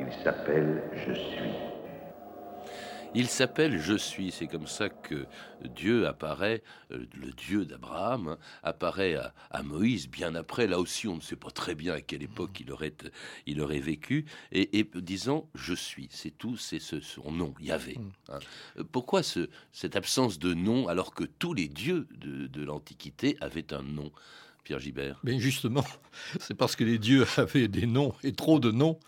Il 0.00 0.12
s'appelle 0.22 0.82
Je 0.94 1.12
suis. 1.12 1.50
Il 3.14 3.26
s'appelle 3.26 3.78
Je 3.80 3.94
suis. 3.94 4.30
C'est 4.30 4.46
comme 4.46 4.66
ça 4.66 4.88
que 4.88 5.26
Dieu 5.64 6.06
apparaît, 6.06 6.62
euh, 6.92 7.06
le 7.14 7.32
Dieu 7.32 7.64
d'Abraham, 7.64 8.28
hein, 8.28 8.38
apparaît 8.62 9.16
à, 9.50 9.62
Moïse 9.62 10.08
bien 10.08 10.34
après. 10.34 10.66
Là 10.66 10.78
aussi, 10.78 11.08
on 11.08 11.16
ne 11.16 11.20
sait 11.20 11.36
pas 11.36 11.50
très 11.50 11.74
bien 11.74 11.94
à 11.94 12.00
quelle 12.00 12.22
époque 12.22 12.60
il 12.60 12.70
aurait, 12.70 12.94
il 13.46 13.60
aurait 13.60 13.80
vécu. 13.80 14.26
Et, 14.52 14.88
disant 14.94 15.48
Je 15.54 15.74
suis. 15.74 16.08
C'est 16.12 16.36
tout, 16.36 16.56
c'est 16.56 16.80
son 16.80 17.32
nom, 17.32 17.54
Yahvé. 17.60 17.98
Mm. 17.98 18.32
Hein. 18.32 18.38
Pourquoi 18.92 19.22
ce, 19.22 19.48
cette 19.72 19.96
absence 19.96 20.38
de 20.38 20.54
nom 20.54 20.86
alors 20.86 21.12
que 21.14 21.24
tous 21.24 21.54
les 21.54 21.68
dieux 21.68 22.06
de, 22.14 22.46
de 22.46 22.64
l'Antiquité 22.64 23.36
avaient 23.40 23.72
un 23.72 23.82
nom 23.82 24.12
Pierre 24.64 24.80
Gibert? 24.80 25.18
Mais 25.24 25.40
justement, 25.40 25.84
c'est 26.40 26.54
parce 26.54 26.76
que 26.76 26.84
les 26.84 26.98
dieux 26.98 27.26
avaient 27.36 27.68
des 27.68 27.86
noms 27.86 28.14
et 28.22 28.32
trop 28.32 28.60
de 28.60 28.70
noms 28.70 28.98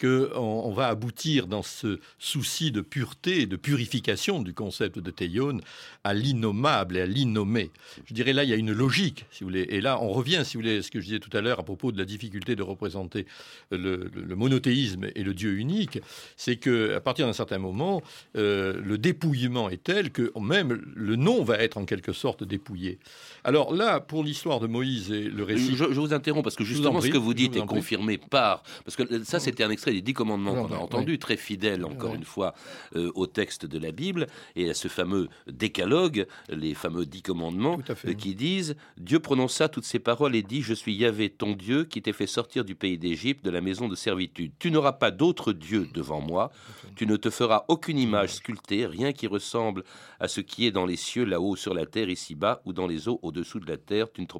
qu'on 0.00 0.38
on 0.40 0.72
va 0.72 0.88
aboutir 0.88 1.46
dans 1.46 1.62
ce 1.62 1.98
souci 2.18 2.70
de 2.70 2.80
pureté 2.80 3.42
et 3.42 3.46
de 3.46 3.56
purification 3.56 4.42
du 4.42 4.54
concept 4.54 4.98
de 4.98 5.10
Théion 5.10 5.60
à 6.04 6.14
l'innommable 6.14 6.96
et 6.96 7.00
à 7.00 7.06
l'innommé. 7.06 7.70
Je 8.06 8.14
dirais 8.14 8.32
là, 8.32 8.44
il 8.44 8.50
y 8.50 8.52
a 8.52 8.56
une 8.56 8.72
logique, 8.72 9.26
si 9.30 9.42
vous 9.42 9.50
voulez. 9.50 9.66
Et 9.70 9.80
là, 9.80 10.00
on 10.00 10.10
revient, 10.10 10.42
si 10.44 10.56
vous 10.56 10.62
voulez, 10.62 10.78
à 10.78 10.82
ce 10.82 10.90
que 10.90 11.00
je 11.00 11.06
disais 11.06 11.18
tout 11.18 11.34
à 11.36 11.40
l'heure 11.40 11.60
à 11.60 11.62
propos 11.62 11.92
de 11.92 11.98
la 11.98 12.04
difficulté 12.04 12.56
de 12.56 12.62
représenter 12.62 13.26
le, 13.70 14.10
monothéisme 14.36 15.06
et 15.14 15.22
le 15.22 15.34
Dieu 15.34 15.58
unique. 15.58 15.98
C'est 16.36 16.56
qu'à 16.56 17.00
partir 17.00 17.26
d'un 17.26 17.32
certain 17.32 17.58
moment, 17.58 18.02
euh, 18.36 18.80
le 18.82 18.98
dépouillement 18.98 19.70
est 19.70 19.82
tel 19.82 20.10
que 20.10 20.32
même 20.40 20.82
le 20.94 21.16
nom 21.16 21.42
va 21.42 21.58
être 21.58 21.78
en 21.78 21.84
quelque 21.84 22.12
sorte 22.12 22.44
dépouillé. 22.44 22.98
Alors 23.44 23.74
là, 23.74 24.00
pour 24.00 24.24
l'histoire 24.24 24.60
de 24.60 24.66
Moïse, 24.66 24.90
lisez 24.90 25.24
le 25.24 25.44
récit. 25.44 25.76
Je, 25.76 25.84
vous 25.84 26.12
interromps 26.12 26.42
parce 26.42 26.56
que 26.56 26.64
justement 26.64 27.00
ce 27.00 27.08
que 27.08 27.18
vous 27.18 27.34
dites 27.34 27.56
est 27.56 27.66
confirmé 27.66 28.18
par 28.18 28.62
parce 28.84 28.96
que 28.96 29.24
ça 29.24 29.40
c'était 29.40 29.64
un 29.64 29.70
extrait 29.70 29.89
des 29.92 30.02
dix 30.02 30.14
commandements 30.14 30.54
qu'on 30.54 30.74
a 30.74 30.78
entendu, 30.78 31.18
très 31.18 31.36
fidèle 31.36 31.84
encore 31.84 32.14
une 32.14 32.24
fois 32.24 32.54
euh, 32.96 33.10
au 33.14 33.26
texte 33.26 33.66
de 33.66 33.78
la 33.78 33.92
Bible 33.92 34.26
et 34.56 34.70
à 34.70 34.74
ce 34.74 34.88
fameux 34.88 35.28
décalogue, 35.46 36.26
les 36.48 36.74
fameux 36.74 37.06
dix 37.06 37.22
commandements 37.22 37.78
euh, 38.06 38.14
qui 38.14 38.34
disent 38.34 38.76
Dieu 38.96 39.20
prononça 39.20 39.68
toutes 39.68 39.84
ces 39.84 39.98
paroles 39.98 40.34
et 40.34 40.42
dit 40.42 40.62
Je 40.62 40.74
suis 40.74 40.94
Yahvé 40.94 41.30
ton 41.30 41.52
Dieu 41.52 41.84
qui 41.84 42.02
t'ai 42.02 42.12
fait 42.12 42.26
sortir 42.26 42.64
du 42.64 42.74
pays 42.74 42.98
d'Égypte 42.98 43.44
de 43.44 43.50
la 43.50 43.60
maison 43.60 43.88
de 43.88 43.94
servitude. 43.94 44.52
Tu 44.58 44.70
n'auras 44.70 44.92
pas 44.92 45.10
d'autre 45.10 45.52
Dieu 45.52 45.88
devant 45.92 46.20
moi. 46.20 46.50
Tu 46.96 47.06
ne 47.06 47.16
te 47.16 47.30
feras 47.30 47.64
aucune 47.68 47.98
image 47.98 48.34
sculptée, 48.34 48.86
rien 48.86 49.12
qui 49.12 49.26
ressemble 49.26 49.84
à 50.18 50.28
ce 50.28 50.40
qui 50.40 50.66
est 50.66 50.70
dans 50.70 50.86
les 50.86 50.96
cieux 50.96 51.24
là-haut 51.24 51.56
sur 51.56 51.74
la 51.74 51.86
terre 51.86 52.08
ici-bas 52.08 52.62
ou 52.64 52.72
dans 52.72 52.86
les 52.86 53.08
eaux 53.08 53.18
au-dessous 53.22 53.60
de 53.60 53.66
la 53.66 53.76
terre. 53.76 54.10
Tu 54.12 54.20
ne, 54.20 54.26
te, 54.26 54.38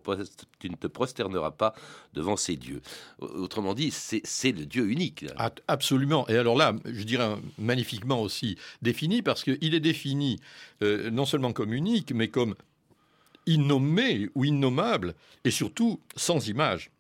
tu 0.59 0.71
ne 0.71 0.77
te 0.77 0.87
prosterneras 0.87 1.53
pas 1.53 1.75
devant 2.13 2.37
ces 2.37 2.57
dieux. 2.57 2.83
Autrement 3.19 3.75
dit, 3.75 3.91
c'est 3.91 4.53
le 4.53 4.67
Dieu 4.67 4.89
unique. 4.91 5.25
Absolument. 5.69 6.29
Et 6.29 6.37
alors 6.37 6.57
là, 6.57 6.75
je 6.85 7.03
dirais 7.05 7.37
magnifiquement 7.59 8.21
aussi 8.21 8.57
défini 8.83 9.23
parce 9.23 9.43
qu'il 9.43 9.75
est 9.75 9.81
défini 9.81 10.39
euh, 10.83 11.11
non 11.11 11.25
seulement 11.25 11.53
comme 11.53 11.73
unique, 11.73 12.13
mais 12.13 12.29
comme 12.29 12.55
innommé 13.47 14.29
ou 14.35 14.45
innommable 14.45 15.15
et 15.45 15.51
surtout 15.51 16.01
sans 16.17 16.49
image. 16.49 16.91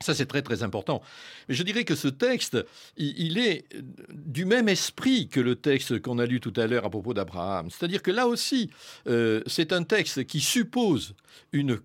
Ça, 0.00 0.14
c'est 0.14 0.26
très 0.26 0.42
très 0.42 0.62
important. 0.62 1.00
Mais 1.48 1.54
je 1.54 1.62
dirais 1.62 1.84
que 1.84 1.94
ce 1.94 2.08
texte, 2.08 2.58
il, 2.96 3.38
est 3.38 3.64
du 4.10 4.44
même 4.44 4.68
esprit 4.68 5.28
que 5.28 5.40
le 5.40 5.54
texte 5.54 6.00
qu'on 6.00 6.18
a 6.18 6.26
lu 6.26 6.40
tout 6.40 6.52
à 6.56 6.66
l'heure 6.66 6.84
à 6.84 6.90
propos 6.90 7.14
d'Abraham. 7.14 7.70
C'est-à-dire 7.70 8.02
que 8.02 8.10
là 8.10 8.26
aussi, 8.26 8.70
euh, 9.06 9.42
c'est 9.46 9.72
un 9.72 9.84
texte 9.84 10.24
qui 10.24 10.40
suppose 10.40 11.14
une 11.52 11.80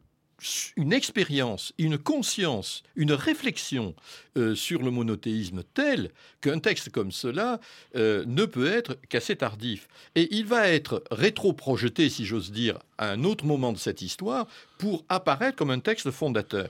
une 0.75 0.93
expérience, 0.93 1.73
une 1.77 1.97
conscience, 1.97 2.83
une 2.95 3.11
réflexion 3.11 3.95
euh, 4.37 4.53
sur 4.55 4.83
le 4.83 4.91
monothéisme 4.91 5.63
telle 5.73 6.11
qu'un 6.41 6.59
texte 6.59 6.91
comme 6.91 7.11
cela 7.11 7.59
euh, 7.95 8.23
ne 8.27 8.45
peut 8.45 8.71
être 8.71 8.97
qu'assez 9.09 9.35
tardif. 9.35 9.87
Et 10.15 10.27
il 10.35 10.45
va 10.45 10.67
être 10.67 11.03
rétro-projeté, 11.11 12.09
si 12.09 12.25
j'ose 12.25 12.51
dire, 12.51 12.77
à 12.97 13.09
un 13.11 13.23
autre 13.23 13.45
moment 13.45 13.73
de 13.73 13.77
cette 13.77 14.01
histoire 14.01 14.47
pour 14.77 15.03
apparaître 15.09 15.55
comme 15.55 15.71
un 15.71 15.79
texte 15.79 16.11
fondateur. 16.11 16.69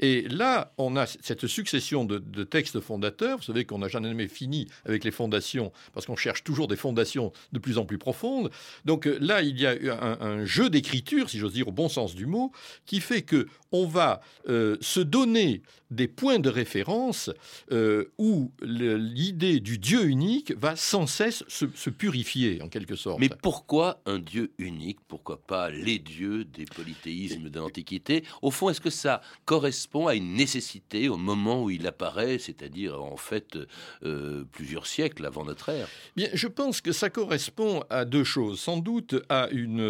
Et 0.00 0.22
là, 0.28 0.72
on 0.78 0.96
a 0.96 1.06
cette 1.06 1.46
succession 1.46 2.04
de, 2.04 2.44
textes 2.44 2.80
fondateurs. 2.80 3.38
Vous 3.38 3.44
savez 3.44 3.64
qu'on 3.64 3.78
n'a 3.78 3.88
jamais 3.88 4.28
fini 4.28 4.68
avec 4.84 5.04
les 5.04 5.10
fondations 5.10 5.72
parce 5.92 6.06
qu'on 6.06 6.16
cherche 6.16 6.44
toujours 6.44 6.68
des 6.68 6.76
fondations 6.76 7.32
de 7.52 7.58
plus 7.58 7.78
en 7.78 7.84
plus 7.84 7.98
profondes. 7.98 8.50
Donc 8.84 9.06
euh, 9.06 9.18
là, 9.20 9.42
il 9.42 9.60
y 9.60 9.66
a 9.66 9.72
un, 10.02 10.20
un 10.20 10.44
jeu 10.44 10.70
d'écriture, 10.70 11.30
si 11.30 11.38
j'ose 11.38 11.52
dire 11.52 11.68
au 11.68 11.72
bon 11.72 11.88
sens 11.88 12.14
du 12.14 12.26
mot, 12.26 12.52
qui 12.86 13.00
fait 13.00 13.22
que 13.22 13.46
on 13.74 13.86
va 13.86 14.20
euh, 14.48 14.76
se 14.80 15.00
donner 15.00 15.62
des 15.90 16.06
points 16.06 16.38
de 16.38 16.48
référence 16.48 17.30
euh, 17.72 18.12
où 18.18 18.52
l'idée 18.62 19.58
du 19.58 19.78
Dieu 19.78 20.04
unique 20.04 20.52
va 20.56 20.76
sans 20.76 21.08
cesse 21.08 21.42
se, 21.48 21.90
purifier, 21.90 22.62
en 22.62 22.68
quelque 22.68 22.94
sorte. 22.94 23.18
Mais 23.18 23.28
pourquoi 23.28 24.00
un 24.06 24.20
Dieu 24.20 24.52
unique? 24.58 24.98
Pourquoi 25.08 25.40
pas 25.42 25.63
les 25.70 25.98
dieux 25.98 26.44
des 26.44 26.64
polythéismes 26.64 27.48
de 27.50 27.60
l'Antiquité 27.60 28.24
Au 28.42 28.50
fond, 28.50 28.70
est-ce 28.70 28.80
que 28.80 28.90
ça 28.90 29.20
correspond 29.44 30.06
à 30.06 30.14
une 30.14 30.34
nécessité 30.34 31.08
au 31.08 31.16
moment 31.16 31.62
où 31.62 31.70
il 31.70 31.86
apparaît, 31.86 32.38
c'est-à-dire 32.38 33.02
en 33.02 33.16
fait 33.16 33.58
euh, 34.04 34.44
plusieurs 34.52 34.86
siècles 34.86 35.26
avant 35.26 35.44
notre 35.44 35.68
ère? 35.68 35.88
Bien, 36.16 36.28
je 36.32 36.48
pense 36.48 36.80
que 36.80 36.92
ça 36.92 37.10
correspond 37.10 37.82
à 37.90 38.04
deux 38.04 38.24
choses. 38.24 38.60
Sans 38.60 38.78
doute 38.78 39.16
à 39.28 39.48
une, 39.50 39.80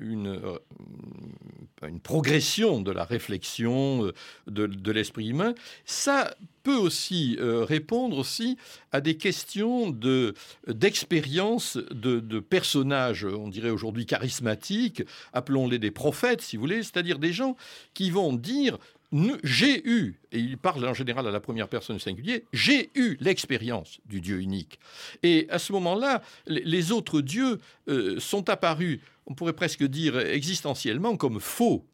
une, 0.00 0.40
une 1.82 2.00
progression 2.00 2.80
de 2.80 2.90
la 2.90 3.04
réflexion 3.04 4.12
de, 4.46 4.66
de 4.66 4.92
l'esprit 4.92 5.28
humain, 5.28 5.54
ça 5.84 6.34
peut 6.62 6.76
aussi 6.76 7.36
euh, 7.40 7.64
répondre 7.64 8.16
aussi 8.16 8.56
à 8.90 9.00
des 9.00 9.16
questions 9.16 9.90
de 9.90 10.34
d'expérience 10.66 11.76
de, 11.76 12.20
de, 12.20 12.40
personnages, 12.40 13.24
on 13.24 13.48
dirait 13.48 13.70
aujourd'hui 13.70 14.06
charismatiques, 14.06 15.02
appelons-les 15.32 15.78
des 15.78 15.90
prophètes, 15.90 16.40
si 16.40 16.56
vous 16.56 16.62
voulez, 16.62 16.82
c'est-à-dire 16.82 17.18
des 17.18 17.32
gens 17.32 17.56
qui 17.92 18.10
vont 18.10 18.32
dire 18.32 18.78
j'ai 19.42 19.86
eu, 19.88 20.20
et 20.32 20.38
il 20.38 20.58
parle 20.58 20.86
en 20.86 20.94
général 20.94 21.26
à 21.26 21.30
la 21.30 21.40
première 21.40 21.68
personne 21.68 21.98
singulière, 21.98 22.40
j'ai 22.52 22.90
eu 22.94 23.16
l'expérience 23.20 24.00
du 24.06 24.20
Dieu 24.20 24.40
unique. 24.40 24.78
Et 25.22 25.46
à 25.50 25.58
ce 25.58 25.72
moment-là, 25.72 26.22
les 26.46 26.92
autres 26.92 27.20
dieux 27.20 27.58
euh, 27.88 28.18
sont 28.18 28.48
apparus, 28.48 29.00
on 29.26 29.34
pourrait 29.34 29.52
presque 29.52 29.84
dire 29.84 30.18
existentiellement, 30.18 31.16
comme 31.16 31.40
faux 31.40 31.84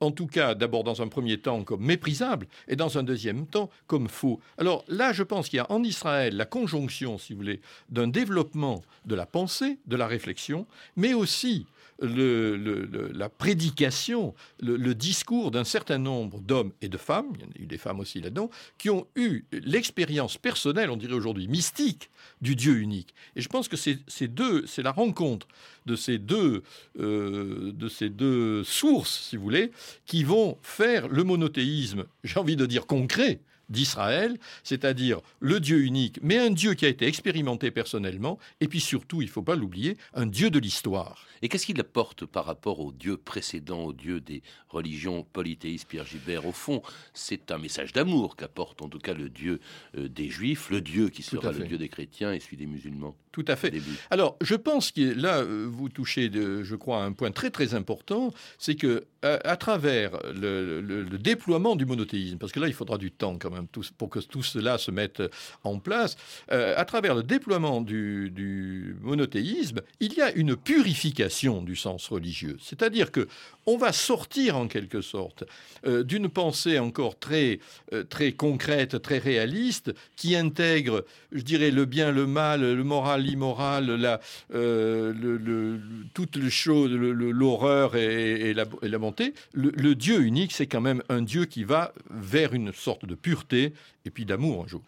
en 0.00 0.10
tout 0.10 0.26
cas 0.26 0.54
d'abord 0.54 0.82
dans 0.82 1.02
un 1.02 1.08
premier 1.08 1.38
temps 1.38 1.62
comme 1.62 1.84
méprisable 1.84 2.46
et 2.68 2.76
dans 2.76 2.98
un 2.98 3.02
deuxième 3.02 3.46
temps 3.46 3.70
comme 3.86 4.08
faux. 4.08 4.40
Alors 4.58 4.84
là, 4.88 5.12
je 5.12 5.22
pense 5.22 5.48
qu'il 5.48 5.58
y 5.58 5.60
a 5.60 5.70
en 5.70 5.84
Israël 5.84 6.36
la 6.36 6.46
conjonction, 6.46 7.18
si 7.18 7.32
vous 7.32 7.40
voulez, 7.40 7.60
d'un 7.90 8.08
développement 8.08 8.82
de 9.04 9.14
la 9.14 9.26
pensée, 9.26 9.78
de 9.86 9.96
la 9.96 10.06
réflexion, 10.06 10.66
mais 10.96 11.14
aussi 11.14 11.66
la 12.00 13.28
prédication, 13.28 14.34
le, 14.60 14.94
discours 14.94 15.50
d'un 15.50 15.64
certain 15.64 15.98
nombre 15.98 16.40
d'hommes 16.40 16.72
et 16.80 16.88
de 16.88 16.96
femmes, 16.96 17.32
il 17.34 17.42
y 17.42 17.44
en 17.44 17.48
a 17.48 17.62
eu 17.62 17.66
des 17.66 17.78
femmes 17.78 18.00
aussi 18.00 18.20
là-dedans, 18.20 18.50
qui 18.78 18.90
ont 18.90 19.06
eu 19.16 19.44
l'expérience 19.52 20.36
personnelle, 20.36 20.90
on 20.90 20.96
dirait 20.96 21.14
aujourd'hui 21.14 21.48
mystique, 21.48 22.10
du 22.40 22.56
Dieu 22.56 22.78
unique. 22.78 23.14
Et 23.36 23.40
je 23.40 23.48
pense 23.48 23.68
que 23.68 23.76
c'est 23.76 24.28
deux, 24.28 24.66
c'est 24.66 24.82
la 24.82 24.92
rencontre 24.92 25.46
de 25.86 25.96
ces 25.96 26.18
deux, 26.18 26.62
euh, 26.98 27.72
de 27.72 27.88
ces 27.88 28.08
deux 28.08 28.64
sources, 28.64 29.28
si 29.28 29.36
vous 29.36 29.42
voulez, 29.42 29.70
qui 30.06 30.24
vont 30.24 30.58
faire 30.62 31.08
le 31.08 31.24
monothéisme, 31.24 32.04
j'ai 32.24 32.38
envie 32.38 32.56
de 32.56 32.66
dire 32.66 32.86
concret, 32.86 33.40
d'Israël, 33.70 34.38
c'est-à-dire 34.62 35.20
le 35.40 35.60
Dieu 35.60 35.82
unique, 35.82 36.18
mais 36.22 36.38
un 36.38 36.50
Dieu 36.50 36.74
qui 36.74 36.84
a 36.84 36.88
été 36.88 37.06
expérimenté 37.06 37.70
personnellement, 37.70 38.38
et 38.60 38.68
puis 38.68 38.80
surtout, 38.80 39.22
il 39.22 39.26
ne 39.26 39.30
faut 39.30 39.42
pas 39.42 39.56
l'oublier, 39.56 39.96
un 40.14 40.26
Dieu 40.26 40.50
de 40.50 40.58
l'histoire. 40.58 41.26
Et 41.42 41.48
qu'est-ce 41.48 41.64
qu'il 41.64 41.80
apporte 41.80 42.26
par 42.26 42.44
rapport 42.44 42.80
au 42.80 42.92
Dieu 42.92 43.16
précédent, 43.16 43.84
au 43.84 43.92
Dieu 43.92 44.20
des 44.20 44.42
religions 44.68 45.24
polythéistes, 45.32 45.88
Pierre 45.88 46.04
Gilbert? 46.04 46.46
Au 46.46 46.52
fond, 46.52 46.82
c'est 47.14 47.50
un 47.50 47.58
message 47.58 47.92
d'amour 47.92 48.36
qu'apporte 48.36 48.82
en 48.82 48.88
tout 48.88 48.98
cas 48.98 49.14
le 49.14 49.30
Dieu 49.30 49.60
euh, 49.96 50.08
des 50.08 50.28
Juifs, 50.28 50.68
le 50.70 50.80
Dieu 50.80 51.08
qui 51.08 51.22
sera 51.22 51.52
le 51.52 51.64
Dieu 51.64 51.78
des 51.78 51.88
chrétiens 51.88 52.32
et 52.32 52.40
celui 52.40 52.58
des 52.58 52.66
musulmans. 52.66 53.16
Tout 53.32 53.44
à 53.46 53.56
fait. 53.56 53.72
Alors, 54.10 54.36
je 54.40 54.54
pense 54.54 54.90
que 54.90 55.00
là, 55.00 55.38
euh, 55.38 55.68
vous 55.70 55.88
touchez, 55.88 56.28
de, 56.28 56.62
je 56.62 56.74
crois, 56.74 57.04
un 57.04 57.12
point 57.12 57.30
très 57.30 57.50
très 57.50 57.74
important, 57.74 58.32
c'est 58.58 58.74
que 58.74 59.06
à, 59.22 59.56
travers 59.56 60.12
le, 60.34 61.04
déploiement 61.18 61.76
du 61.76 61.84
monothéisme, 61.84 62.38
parce 62.38 62.52
que 62.52 62.60
là, 62.60 62.68
il 62.68 62.72
faudra 62.72 62.96
du 62.96 63.10
temps 63.10 63.36
quand 63.38 63.50
même 63.50 63.59
pour 63.98 64.10
que 64.10 64.20
tout 64.20 64.42
cela 64.42 64.78
se 64.78 64.90
mette 64.90 65.22
en 65.64 65.78
place, 65.78 66.16
euh, 66.52 66.74
à 66.76 66.84
travers 66.84 67.14
le 67.14 67.22
déploiement 67.22 67.80
du, 67.80 68.96
monothéisme, 69.00 69.80
il 70.00 70.14
y 70.14 70.20
a 70.20 70.32
une 70.32 70.56
purification 70.56 71.62
du 71.62 71.76
sens 71.76 72.08
religieux. 72.08 72.56
C'est-à-dire 72.60 73.10
que 73.10 73.28
on 73.66 73.76
va 73.76 73.92
sortir 73.92 74.56
en 74.56 74.66
quelque 74.66 75.00
sorte 75.00 75.44
euh, 75.86 76.02
d'une 76.02 76.28
pensée 76.28 76.78
encore 76.78 77.18
très, 77.18 77.60
euh, 77.92 78.04
très 78.04 78.32
concrète, 78.32 79.00
très 79.02 79.18
réaliste, 79.18 79.94
qui 80.16 80.34
intègre, 80.34 81.04
je 81.30 81.42
dirais, 81.42 81.70
le 81.70 81.84
bien, 81.84 82.10
le 82.10 82.26
mal, 82.26 82.62
le 82.62 82.84
moral, 82.84 83.22
l'immoral, 83.22 83.86
la, 83.86 84.20
euh, 84.54 85.12
le, 85.12 85.80
toutes 86.14 86.36
les 86.36 86.50
choses, 86.50 86.90
l'horreur 86.90 87.96
et, 87.96 88.54
la, 88.54 88.64
et, 88.82 88.88
la, 88.88 88.98
bonté. 88.98 89.34
Le, 89.52 89.94
Dieu 89.94 90.20
unique, 90.20 90.52
c'est 90.52 90.66
quand 90.66 90.80
même 90.80 91.02
un 91.08 91.22
Dieu 91.22 91.44
qui 91.44 91.64
va 91.64 91.92
vers 92.10 92.54
une 92.54 92.72
sorte 92.72 93.04
de 93.04 93.14
pureté 93.14 93.49
et 93.52 94.10
puis 94.12 94.24
d'amour 94.24 94.64
un 94.64 94.68
jour. 94.68 94.82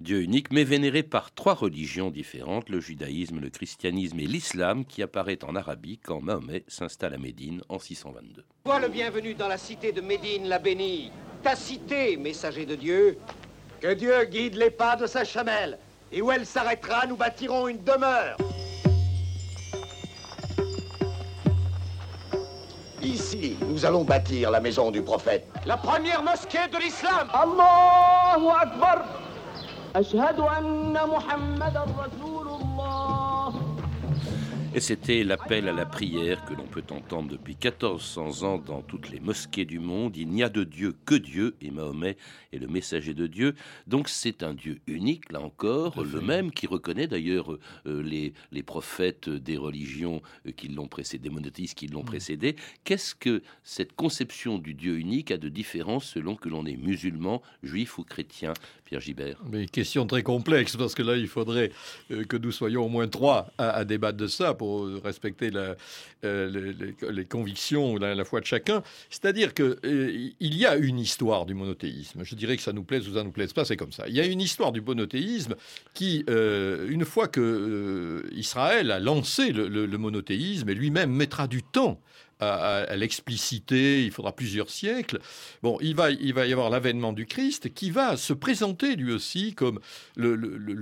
Dieu 0.00 0.20
unique, 0.20 0.52
mais 0.52 0.64
vénéré 0.64 1.02
par 1.02 1.32
trois 1.32 1.54
religions 1.54 2.10
différentes, 2.10 2.68
le 2.68 2.80
judaïsme, 2.80 3.40
le 3.40 3.48
christianisme 3.48 4.20
et 4.20 4.26
l'islam, 4.26 4.84
qui 4.84 5.02
apparaît 5.02 5.42
en 5.42 5.56
Arabie 5.56 5.98
quand 5.98 6.20
Mahomet 6.20 6.64
s'installe 6.68 7.14
à 7.14 7.18
Médine 7.18 7.62
en 7.70 7.78
622. 7.78 8.44
Sois 8.66 8.80
le 8.80 8.88
bienvenu 8.88 9.32
dans 9.32 9.48
la 9.48 9.56
cité 9.56 9.92
de 9.92 10.02
Médine, 10.02 10.48
la 10.48 10.58
bénie, 10.58 11.10
ta 11.42 11.56
cité, 11.56 12.18
messager 12.18 12.66
de 12.66 12.74
Dieu. 12.74 13.16
Que 13.80 13.94
Dieu 13.94 14.24
guide 14.26 14.56
les 14.56 14.70
pas 14.70 14.96
de 14.96 15.06
sa 15.06 15.24
chamelle, 15.24 15.78
et 16.12 16.20
où 16.20 16.30
elle 16.30 16.44
s'arrêtera, 16.44 17.06
nous 17.06 17.16
bâtirons 17.16 17.68
une 17.68 17.82
demeure. 17.82 18.36
Ici, 23.06 23.56
nous 23.68 23.86
allons 23.86 24.02
bâtir 24.02 24.50
la 24.50 24.58
maison 24.58 24.90
du 24.90 25.00
prophète. 25.00 25.46
La 25.64 25.76
première 25.76 26.24
mosquée 26.24 26.66
de 26.72 26.78
l'islam. 26.78 27.28
Allahu 27.32 28.48
Akbar. 28.60 29.04
Et 34.76 34.80
c'était 34.80 35.24
l'appel 35.24 35.70
à 35.70 35.72
la 35.72 35.86
prière 35.86 36.44
que 36.44 36.52
l'on 36.52 36.66
peut 36.66 36.84
entendre 36.90 37.30
depuis 37.30 37.54
1400 37.54 38.42
ans 38.42 38.58
dans 38.58 38.82
toutes 38.82 39.08
les 39.08 39.20
mosquées 39.20 39.64
du 39.64 39.78
monde. 39.78 40.18
Il 40.18 40.28
n'y 40.28 40.42
a 40.42 40.50
de 40.50 40.64
Dieu 40.64 40.94
que 41.06 41.14
Dieu, 41.14 41.56
et 41.62 41.70
Mahomet 41.70 42.18
est 42.52 42.58
le 42.58 42.66
messager 42.66 43.14
de 43.14 43.26
Dieu. 43.26 43.54
Donc 43.86 44.10
c'est 44.10 44.42
un 44.42 44.52
Dieu 44.52 44.80
unique, 44.86 45.32
là 45.32 45.40
encore, 45.40 46.02
le 46.02 46.20
même 46.20 46.50
qui 46.50 46.66
reconnaît 46.66 47.06
d'ailleurs 47.06 47.56
euh, 47.86 48.02
les, 48.02 48.34
les, 48.52 48.62
prophètes 48.62 49.30
des 49.30 49.56
religions 49.56 50.20
euh, 50.46 50.50
qui 50.50 50.68
l'ont 50.68 50.88
précédé, 50.88 51.30
des 51.30 51.34
monothéistes 51.34 51.78
qui 51.78 51.86
l'ont 51.86 52.02
mm. 52.02 52.06
précédé. 52.06 52.56
Qu'est-ce 52.84 53.14
que 53.14 53.42
cette 53.62 53.94
conception 53.94 54.58
du 54.58 54.74
Dieu 54.74 54.98
unique 54.98 55.30
a 55.30 55.38
de 55.38 55.48
différence 55.48 56.04
selon 56.04 56.36
que 56.36 56.50
l'on 56.50 56.66
est 56.66 56.76
musulman, 56.76 57.40
juif 57.62 57.96
ou 57.96 58.04
chrétien 58.04 58.52
Pierre 58.84 59.00
Gibert? 59.00 59.42
Mais 59.50 59.64
question 59.64 60.06
très 60.06 60.22
complexe, 60.22 60.76
parce 60.76 60.94
que 60.94 61.02
là, 61.02 61.16
il 61.16 61.28
faudrait 61.28 61.72
euh, 62.10 62.24
que 62.24 62.36
nous 62.36 62.52
soyons 62.52 62.84
au 62.84 62.88
moins 62.90 63.08
trois 63.08 63.50
à, 63.56 63.86
débattre 63.86 64.18
de 64.18 64.26
ça 64.26 64.52
pour 64.52 64.65
respecter 65.02 65.50
euh, 66.24 66.94
les, 67.10 67.24
convictions, 67.24 67.96
la, 67.96 68.14
la, 68.14 68.24
foi 68.24 68.40
de 68.40 68.46
chacun. 68.46 68.82
C'est-à-dire 69.10 69.54
qu'il 69.54 69.76
euh, 69.84 70.30
il 70.40 70.56
y 70.56 70.66
a 70.66 70.76
une 70.76 70.98
histoire 70.98 71.46
du 71.46 71.54
monothéisme. 71.54 72.22
Je 72.24 72.34
dirais 72.34 72.56
que 72.56 72.62
ça 72.62 72.72
nous 72.72 72.84
plaise 72.84 73.08
ou 73.08 73.14
ça 73.14 73.24
nous 73.24 73.32
plaise 73.32 73.52
pas, 73.52 73.64
c'est 73.64 73.76
comme 73.76 73.92
ça. 73.92 74.08
Il 74.08 74.14
y 74.14 74.20
a 74.20 74.26
une 74.26 74.40
histoire 74.40 74.72
du 74.72 74.80
monothéisme 74.80 75.54
qui, 75.94 76.24
une 76.28 77.04
fois 77.04 77.28
que 77.28 78.24
Israël 78.32 78.90
a 78.90 78.98
lancé 79.00 79.52
le, 79.52 79.68
le 79.68 79.98
monothéisme, 79.98 80.68
et 80.68 80.74
lui-même 80.74 81.10
mettra 81.10 81.46
du 81.46 81.62
temps 81.62 82.00
à, 82.40 82.96
l'expliciter, 82.96 84.04
il 84.04 84.10
faudra 84.10 84.32
plusieurs 84.32 84.70
siècles. 84.70 85.20
Bon, 85.62 85.78
il 85.80 85.94
va, 85.94 86.10
il 86.10 86.34
va 86.34 86.46
y 86.46 86.52
avoir 86.52 86.70
l'avènement 86.70 87.12
du 87.12 87.26
Christ 87.26 87.72
qui 87.72 87.90
va 87.90 88.16
se 88.16 88.32
présenter 88.32 88.96
lui 88.96 89.12
aussi 89.12 89.54
comme 89.54 89.80
le, 90.16 90.36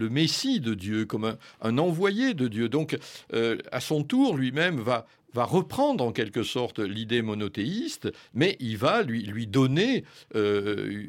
Messie 0.09 0.61
de 0.61 0.75
Dieu, 0.75 1.05
comme 1.07 1.37
un, 1.61 1.79
envoyé 1.79 2.35
de 2.35 2.49
Dieu. 2.49 2.69
Donc, 2.69 2.97
euh, 3.33 3.59
à 3.73 3.81
son 3.81 4.03
tour, 4.05 4.37
lui-même 4.37 4.81
va, 4.81 5.07
va 5.35 5.45
reprendre 5.45 6.05
en 6.05 6.13
quelque 6.13 6.43
sorte 6.45 6.79
l'idée 6.79 7.21
monothéiste, 7.21 8.11
mais 8.33 8.57
il 8.61 8.79
va 8.79 9.03
lui, 9.03 9.23
lui 9.23 9.47
donner 9.47 10.05
euh, 10.35 11.05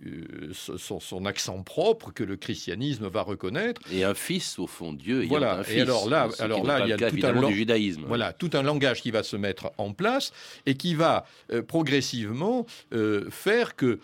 son, 0.52 1.26
accent 1.26 1.62
propre 1.62 2.12
que 2.12 2.24
le 2.24 2.36
christianisme 2.36 3.08
va 3.08 3.22
reconnaître. 3.22 3.82
Et 3.92 4.04
un 4.04 4.16
fils 4.16 4.58
au 4.60 4.68
fond 4.68 4.94
Dieu. 4.94 5.26
Voilà. 5.28 5.60
Un 5.60 5.64
et 5.64 5.82
alors 5.82 6.10
là, 6.10 6.28
alors 6.40 6.64
là, 6.66 6.82
il 6.86 6.90
y 6.90 6.94
a 6.94 6.98
tout 6.98 7.20
un 7.24 7.48
du 7.48 7.56
judaïsme. 7.56 8.04
Voilà, 8.08 8.34
tout 8.34 8.50
un 8.54 8.64
langage 8.64 9.02
qui 9.02 9.12
va 9.12 9.22
se 9.22 9.36
mettre 9.36 9.72
en 9.78 9.94
place 9.94 10.34
et 10.66 10.76
qui 10.76 10.96
va 10.96 11.26
euh, 11.52 11.62
progressivement 11.62 12.66
euh, 12.94 13.30
faire 13.30 13.76
que 13.76 14.00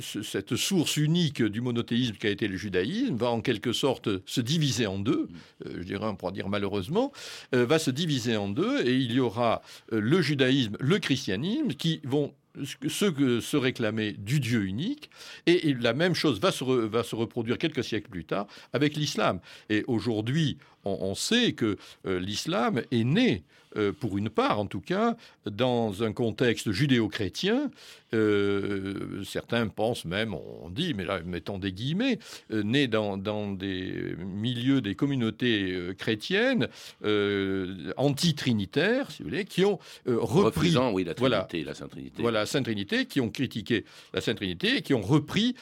cette 0.00 0.56
source 0.56 0.96
unique 0.96 1.42
du 1.42 1.60
monothéisme 1.60 2.16
qui 2.16 2.26
a 2.26 2.30
été 2.30 2.46
le 2.46 2.56
judaïsme 2.56 3.16
va 3.16 3.30
en 3.30 3.40
quelque 3.40 3.72
sorte 3.72 4.08
se 4.26 4.40
diviser 4.40 4.86
en 4.86 4.98
deux. 4.98 5.28
je 5.64 5.82
dirais, 5.82 6.06
on 6.06 6.16
pourra 6.16 6.32
dire 6.32 6.48
malheureusement, 6.48 7.12
va 7.52 7.78
se 7.78 7.90
diviser 7.90 8.36
en 8.36 8.48
deux 8.48 8.86
et 8.86 8.94
il 8.94 9.12
y 9.12 9.20
aura 9.20 9.29
euh, 9.38 9.56
le 9.92 10.20
judaïsme, 10.20 10.76
le 10.80 10.98
christianisme, 10.98 11.68
qui 11.68 12.00
vont 12.04 12.34
se 12.64 13.56
réclamer 13.56 14.12
du 14.12 14.40
Dieu 14.40 14.64
unique, 14.64 15.10
et, 15.46 15.74
la 15.74 15.94
même 15.94 16.14
chose 16.14 16.40
va 16.40 16.52
se, 16.52 16.64
va 16.64 17.02
se, 17.02 17.14
reproduire 17.14 17.58
quelques 17.58 17.84
siècles 17.84 18.10
plus 18.10 18.24
tard 18.24 18.46
avec 18.72 18.96
l'islam. 18.96 19.40
Et 19.68 19.84
aujourd'hui, 19.86 20.58
on, 20.84 21.14
sait 21.14 21.52
que 21.52 21.76
euh, 22.06 22.18
l'islam 22.20 22.82
est 22.90 23.04
né 23.04 23.44
euh, 23.76 23.92
pour 23.92 24.18
une 24.18 24.30
part 24.30 24.58
en 24.58 24.66
tout 24.66 24.80
cas, 24.80 25.16
dans 25.46 26.02
un 26.02 26.12
contexte 26.12 26.72
judéo-chrétien. 26.72 27.70
Euh, 28.12 29.22
certains 29.24 29.68
pensent 29.68 30.04
même, 30.04 30.34
on 30.34 30.68
dit, 30.70 30.94
mais 30.94 31.04
là, 31.04 31.20
mettons 31.24 31.58
des 31.58 31.70
guillemets, 31.70 32.18
né 32.50 32.88
dans, 32.88 33.16
des 33.52 34.16
milieux, 34.18 34.80
des 34.80 34.96
communautés 34.96 35.94
chrétiennes 35.96 36.66
anti-trinitaires, 37.96 39.10
si 39.12 39.22
vous 39.22 39.28
voulez, 39.28 39.44
qui 39.44 39.64
ont 39.64 39.78
repris... 40.06 40.74
oui, 40.92 41.04
la 41.04 41.14
Trinité, 41.14 41.62
la 41.62 41.74
Sainte 41.74 41.90
Trinité. 41.90 42.22
Voilà, 42.22 42.39
la 42.40 42.46
Sainte 42.46 42.64
Trinité, 42.64 43.06
qui 43.06 43.20
ont 43.20 43.30
critiqué 43.30 43.84
la 44.12 44.20
Sainte 44.20 44.36
Trinité 44.36 44.78
et 44.78 44.82
qui 44.82 44.94
ont 44.94 45.00
repris 45.00 45.54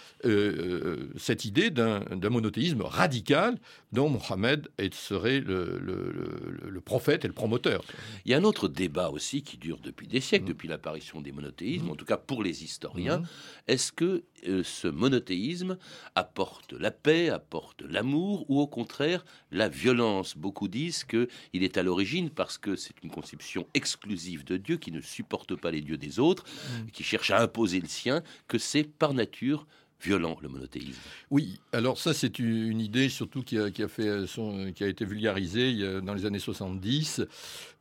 cette 1.16 1.44
idée 1.44 1.70
d'un 1.70 2.30
monothéisme 2.30 2.82
radical 2.82 3.58
dont 3.92 4.10
Mohammed 4.10 4.68
serait 4.92 5.40
le, 5.40 5.78
le 5.78 6.80
prophète 6.80 7.24
et 7.24 7.28
le 7.28 7.34
promoteur. 7.34 7.84
Il 8.24 8.30
y 8.30 8.34
a 8.34 8.38
un 8.38 8.44
autre 8.44 8.68
débat 8.68 9.10
aussi 9.10 9.42
qui 9.42 9.56
dure 9.56 9.78
depuis 9.78 10.06
des 10.06 10.20
siècles, 10.20 10.44
mmh. 10.44 10.48
depuis 10.48 10.68
l'apparition 10.68 11.20
des 11.20 11.32
monothéismes, 11.32 11.86
mmh. 11.86 11.90
en 11.90 11.96
tout 11.96 12.04
cas 12.04 12.16
pour 12.16 12.42
les 12.42 12.64
historiens. 12.64 13.18
Mmh. 13.18 13.26
Est-ce 13.68 13.92
que 13.92 14.24
euh, 14.46 14.62
ce 14.62 14.88
monothéisme 14.88 15.76
apporte 16.14 16.72
la 16.72 16.90
paix, 16.90 17.28
apporte 17.28 17.82
l'amour, 17.82 18.46
ou 18.48 18.60
au 18.60 18.66
contraire 18.66 19.24
la 19.50 19.68
violence? 19.68 20.36
Beaucoup 20.36 20.68
disent 20.68 21.04
qu'il 21.04 21.28
est 21.52 21.76
à 21.76 21.82
l'origine 21.82 22.30
parce 22.30 22.58
que 22.58 22.76
c'est 22.76 22.94
une 23.02 23.10
conception 23.10 23.66
exclusive 23.74 24.44
de 24.44 24.56
Dieu 24.56 24.76
qui 24.76 24.92
ne 24.92 25.00
supporte 25.00 25.54
pas 25.56 25.70
les 25.70 25.80
dieux 25.80 25.98
des 25.98 26.18
autres, 26.18 26.44
qui 26.92 27.02
cherche 27.02 27.30
à 27.30 27.40
imposer 27.40 27.80
le 27.80 27.88
sien, 27.88 28.22
que 28.46 28.58
c'est 28.58 28.84
par 28.84 29.14
nature 29.14 29.66
violent, 30.00 30.38
le 30.42 30.48
monothéisme. 30.48 31.00
Oui, 31.30 31.60
alors 31.72 31.98
ça 31.98 32.14
c'est 32.14 32.38
une 32.38 32.80
idée 32.80 33.08
surtout 33.08 33.42
qui 33.42 33.58
a, 33.58 33.88
fait 33.88 34.26
son, 34.26 34.72
qui 34.72 34.84
a 34.84 34.86
été 34.86 35.04
vulgarisée 35.04 36.00
dans 36.02 36.14
les 36.14 36.26
années 36.26 36.38
70. 36.38 37.22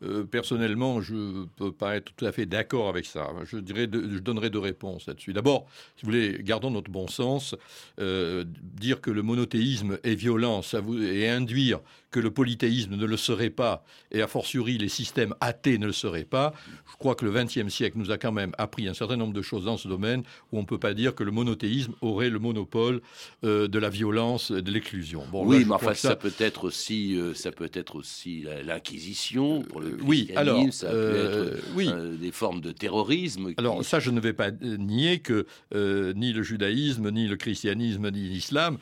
Euh, 0.03 0.23
personnellement, 0.23 1.01
je 1.01 1.15
ne 1.15 1.45
peux 1.56 1.71
pas 1.71 1.95
être 1.95 2.13
tout 2.15 2.25
à 2.25 2.32
fait 2.32 2.45
d'accord 2.45 2.89
avec 2.89 3.06
ça. 3.06 3.30
Je, 3.45 3.58
dirais 3.58 3.89
je 3.91 4.19
donnerai 4.19 4.49
deux 4.49 4.60
réponses 4.60 5.08
là-dessus. 5.08 5.34
D'abord, 5.34 5.67
si 5.95 6.06
vous 6.06 6.12
voulez, 6.12 6.38
gardons 6.41 6.71
notre 6.71 6.91
bon 6.91 7.08
sens. 7.08 7.56
Euh, 7.99 8.45
dire 8.62 9.01
que 9.01 9.10
le 9.10 9.23
monothéisme 9.23 9.97
est 10.03 10.15
violent 10.15 10.62
ça 10.62 10.80
vous, 10.80 11.01
et 11.01 11.27
induire 11.30 11.80
que 12.12 12.20
le 12.20 12.32
polythéisme 12.32 12.96
ne 12.96 13.06
le 13.06 13.17
serait 13.17 13.50
pas, 13.50 13.84
et 14.12 14.22
a 14.22 14.28
fortiori 14.28 14.78
les 14.78 14.89
systèmes 14.89 15.34
athées 15.41 15.78
ne 15.78 15.88
le 15.88 15.91
seraient 15.91 16.24
pas, 16.24 16.54
je 16.89 16.96
crois 16.98 17.15
que 17.15 17.26
le 17.26 17.32
XXe 17.32 17.67
siècle 17.74 17.98
nous 17.98 18.12
a 18.12 18.17
quand 18.17 18.32
même 18.32 18.54
appris 18.58 18.88
un 18.88 18.93
certain 18.93 19.17
nombre 19.17 19.34
de 19.34 19.41
choses 19.41 19.65
dans 19.65 19.78
ce 19.78 19.88
domaine 19.88 20.24
où 20.52 20.58
on 20.58 20.62
ne 20.62 20.65
peut 20.65 20.78
pas 20.78 20.93
dire 20.93 21.15
que 21.15 21.24
le 21.24 21.32
monothéisme 21.32 21.93
aurait 22.02 22.30
le 22.30 22.39
monopole 22.39 23.02
euh, 23.43 23.67
de 23.67 23.80
la 23.80 23.89
violence, 23.89 24.52
de 24.52 24.72
l'exclusion. 24.72 25.24
Bon, 25.32 25.46
oui, 25.46 25.65
mais 25.65 25.74
enfin, 25.74 25.93
ça... 25.93 26.15
peut 26.15 26.34
être 26.39 26.63
aussi, 26.63 27.15
euh, 27.15 27.34
ça 27.34 27.52
peut 27.52 27.70
être 27.74 27.96
aussi 27.96 28.46
l'inquisition 28.65 29.62
pour 29.63 29.82
le 29.82 29.98
oui, 30.04 30.32
alors, 30.36 30.62
ça 30.72 30.89
peut 30.89 31.15
être 31.15 31.36
euh, 31.36 31.60
oui. 31.76 31.89
des 32.20 32.32
formes 32.32 32.62
de 32.62 32.72
terrorisme. 32.72 33.54
Alors 33.58 33.84
ça, 33.84 34.00
je 34.00 34.12
ne 34.12 34.20
vais 34.20 34.34
pas 34.34 34.52
nier 34.52 35.20
que 35.20 35.46
ni 35.74 36.34
le 36.34 36.43
judaïsme, 36.43 37.12
ni 37.12 37.28
le 37.28 37.36
christianisme, 37.36 38.10
ni 38.12 38.22
l'islam 38.22 38.78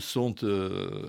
sont 0.00 0.34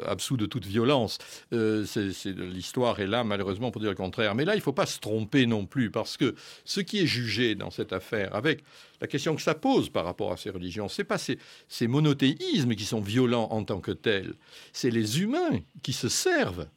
absous 0.06 0.38
de 0.38 0.46
toute 0.46 0.66
violence. 0.66 1.18
L'histoire 1.52 3.00
est 3.00 3.08
là, 3.08 3.24
malheureusement, 3.24 3.72
pour 3.72 3.82
dire 3.82 3.90
le 3.90 3.96
contraire. 3.96 4.36
Mais 4.36 4.46
là, 4.46 4.54
il 4.54 4.60
ne 4.60 4.64
faut 4.64 4.72
pas 4.72 4.86
se 4.86 5.00
tromper 5.00 5.46
non 5.46 5.66
plus, 5.66 5.92
parce 5.92 6.16
que 6.18 6.36
ce 6.64 6.80
qui 6.80 7.00
est 7.00 7.06
jugé 7.06 7.56
dans 7.56 7.72
cette 7.72 7.94
affaire, 7.94 8.34
avec 8.36 8.64
la 9.02 9.08
question 9.08 9.36
que 9.36 9.42
ça 9.42 9.56
pose 9.56 9.90
par 9.90 10.06
rapport 10.06 10.32
à 10.32 10.38
ces 10.38 10.50
religions, 10.50 10.88
c'est 10.88 11.04
pas 11.04 11.18
ces 11.18 11.88
monothéismes 11.88 12.76
qui 12.76 12.86
sont 12.86 13.02
violents 13.02 13.50
en 13.52 13.64
tant 13.64 13.80
que 13.80 13.92
tels, 13.92 14.34
c'est 14.72 14.92
les 14.92 15.22
humains 15.22 15.60
qui 15.84 15.94
se 15.94 16.08
servent 16.10 16.68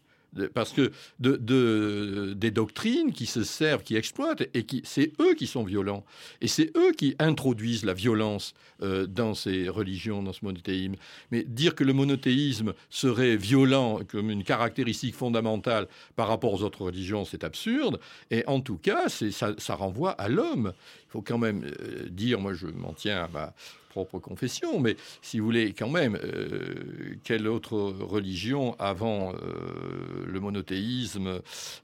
parce 0.52 0.72
que 0.72 0.90
de, 1.20 2.34
des 2.34 2.50
doctrines 2.50 3.12
qui 3.12 3.26
se 3.26 3.44
servent, 3.44 3.82
qui 3.82 3.96
exploitent, 3.96 4.42
et 4.54 4.66
c'est 4.84 5.12
eux 5.20 5.34
qui 5.34 5.46
sont 5.46 5.64
violents, 5.64 6.04
et 6.40 6.48
c'est 6.48 6.76
eux 6.76 6.92
qui 6.92 7.14
introduisent 7.18 7.84
la 7.84 7.94
violence 7.94 8.54
euh, 8.82 9.06
dans 9.06 9.34
ces 9.34 9.68
religions, 9.68 10.22
dans 10.22 10.32
ce 10.32 10.44
monothéisme. 10.44 10.94
Mais 11.30 11.44
dire 11.44 11.74
que 11.74 11.84
le 11.84 11.92
monothéisme 11.92 12.74
serait 12.90 13.36
violent 13.36 14.00
comme 14.08 14.30
une 14.30 14.44
caractéristique 14.44 15.14
fondamentale 15.14 15.86
par 16.16 16.28
rapport 16.28 16.52
aux 16.52 16.62
autres 16.62 16.84
religions, 16.84 17.24
c'est 17.24 17.44
absurde. 17.44 18.00
Et 18.30 18.44
en 18.46 18.60
tout 18.60 18.78
cas, 18.78 19.08
ça, 19.08 19.54
ça 19.58 19.74
renvoie 19.74 20.10
à 20.12 20.28
l'homme. 20.28 20.72
Il 21.08 21.10
faut 21.10 21.22
quand 21.22 21.38
même 21.38 21.64
euh, 21.64 22.08
dire, 22.08 22.40
moi 22.40 22.54
je 22.54 22.66
m'en 22.66 22.92
tiens 22.92 23.24
à 23.24 23.28
ma 23.28 23.54
propre 23.94 24.18
confession, 24.18 24.80
mais 24.80 24.96
si 25.22 25.38
vous 25.38 25.44
voulez, 25.44 25.72
quand 25.72 25.88
même, 25.88 26.18
euh, 26.24 27.14
quelle 27.22 27.46
autre 27.46 27.76
religion 27.76 28.74
avant 28.80 29.32
euh, 29.34 30.24
le 30.26 30.40
monothéisme 30.40 31.40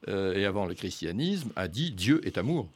euh, 0.08 0.34
et 0.34 0.44
avant 0.44 0.66
le 0.66 0.74
christianisme 0.74 1.50
a 1.54 1.68
dit 1.68 1.92
Dieu 1.92 2.20
est 2.26 2.36
amour 2.36 2.68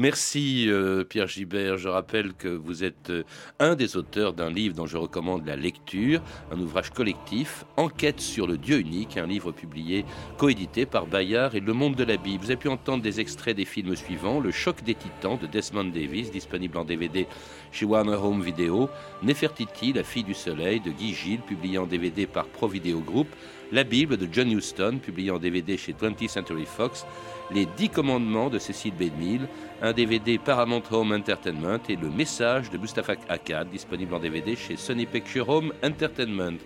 Merci 0.00 0.66
euh, 0.68 1.02
Pierre 1.02 1.26
Gibert. 1.26 1.76
Je 1.76 1.88
rappelle 1.88 2.32
que 2.32 2.46
vous 2.46 2.84
êtes 2.84 3.10
euh, 3.10 3.24
un 3.58 3.74
des 3.74 3.96
auteurs 3.96 4.32
d'un 4.32 4.48
livre 4.48 4.76
dont 4.76 4.86
je 4.86 4.96
recommande 4.96 5.44
la 5.44 5.56
lecture, 5.56 6.22
un 6.52 6.60
ouvrage 6.60 6.90
collectif, 6.90 7.64
Enquête 7.76 8.20
sur 8.20 8.46
le 8.46 8.58
Dieu 8.58 8.78
unique, 8.78 9.16
un 9.16 9.26
livre 9.26 9.50
publié, 9.50 10.04
coédité 10.36 10.86
par 10.86 11.08
Bayard 11.08 11.56
et 11.56 11.60
Le 11.60 11.72
Monde 11.72 11.96
de 11.96 12.04
la 12.04 12.16
Bible. 12.16 12.44
Vous 12.44 12.52
avez 12.52 12.60
pu 12.60 12.68
entendre 12.68 13.02
des 13.02 13.18
extraits 13.18 13.56
des 13.56 13.64
films 13.64 13.96
suivants 13.96 14.38
Le 14.38 14.52
Choc 14.52 14.84
des 14.84 14.94
Titans 14.94 15.36
de 15.36 15.48
Desmond 15.48 15.90
Davis, 15.92 16.30
disponible 16.30 16.78
en 16.78 16.84
DVD 16.84 17.26
chez 17.72 17.84
Warner 17.84 18.18
Home 18.22 18.40
Video, 18.40 18.88
Nefertiti, 19.24 19.92
La 19.92 20.04
fille 20.04 20.22
du 20.22 20.34
soleil 20.34 20.78
de 20.78 20.92
Guy 20.92 21.12
Gilles, 21.12 21.40
publié 21.40 21.76
en 21.76 21.88
DVD 21.88 22.28
par 22.28 22.46
Pro 22.46 22.68
Video 22.68 23.00
Group, 23.00 23.26
La 23.70 23.84
Bible 23.84 24.16
de 24.16 24.26
John 24.32 24.50
Huston, 24.50 24.98
publié 25.02 25.30
en 25.30 25.38
DVD 25.38 25.76
chez 25.76 25.92
20th 25.92 26.28
Century 26.28 26.64
Fox, 26.64 27.04
Les 27.50 27.66
Dix 27.76 27.90
Commandements 27.90 28.48
de 28.48 28.58
Cécile 28.58 28.94
Bédmille, 28.94 29.46
un 29.82 29.92
DVD 29.92 30.38
Paramount 30.38 30.82
Home 30.90 31.12
Entertainment 31.12 31.80
et 31.86 31.96
Le 31.96 32.08
Message 32.08 32.70
de 32.70 32.78
Mustafa 32.78 33.12
Akkad, 33.28 33.68
disponible 33.68 34.14
en 34.14 34.20
DVD 34.20 34.56
chez 34.56 34.76
Sony 34.76 35.04
Picture 35.04 35.50
Home 35.50 35.74
Entertainment. 35.84 36.56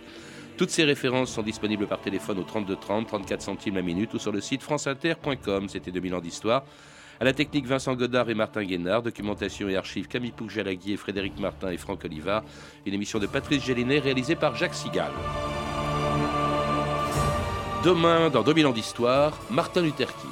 Toutes 0.57 0.71
ces 0.71 0.85
références 0.85 1.33
sont 1.33 1.43
disponibles 1.43 1.89
par 1.89 2.01
téléphone 2.01 2.39
au 2.39 2.45
32 2.45 2.77
30, 2.77 3.09
34 3.09 3.43
centimes 3.43 3.75
la 3.75 3.83
minute 3.83 4.15
ou 4.15 4.21
sur 4.21 4.31
le 4.31 4.41
site 4.41 4.63
franceinter.com. 4.63 5.69
C'était 5.69 5.91
2000 5.91 6.15
ans 6.15 6.21
d'histoire. 6.21 6.65
À 7.19 7.25
la 7.25 7.33
technique, 7.33 7.67
Vincent 7.67 7.97
Godard 7.97 8.31
et 8.31 8.35
Martin 8.35 8.63
Guénard. 8.63 9.03
Documentation 9.03 9.69
et 9.69 9.77
archives, 9.77 10.07
Camille 10.07 10.33
Pouc-Jalagui 10.33 10.93
et 10.93 10.97
Frédéric 10.97 11.39
Martin 11.41 11.71
et 11.71 11.79
Franck 11.79 12.05
Oliva. 12.05 12.45
Une 12.87 12.95
émission 12.95 13.19
de 13.19 13.27
Patrice 13.27 13.65
Gélinet 13.65 13.99
réalisée 13.99 14.37
par 14.37 14.55
Jacques 14.55 14.75
Sigal. 14.75 15.11
Demain, 17.85 18.31
dans 18.31 18.43
2000 18.43 18.67
ans 18.69 18.73
d'histoire, 18.73 19.33
Martin 19.51 19.81
Luther 19.83 20.07
King. 20.07 20.32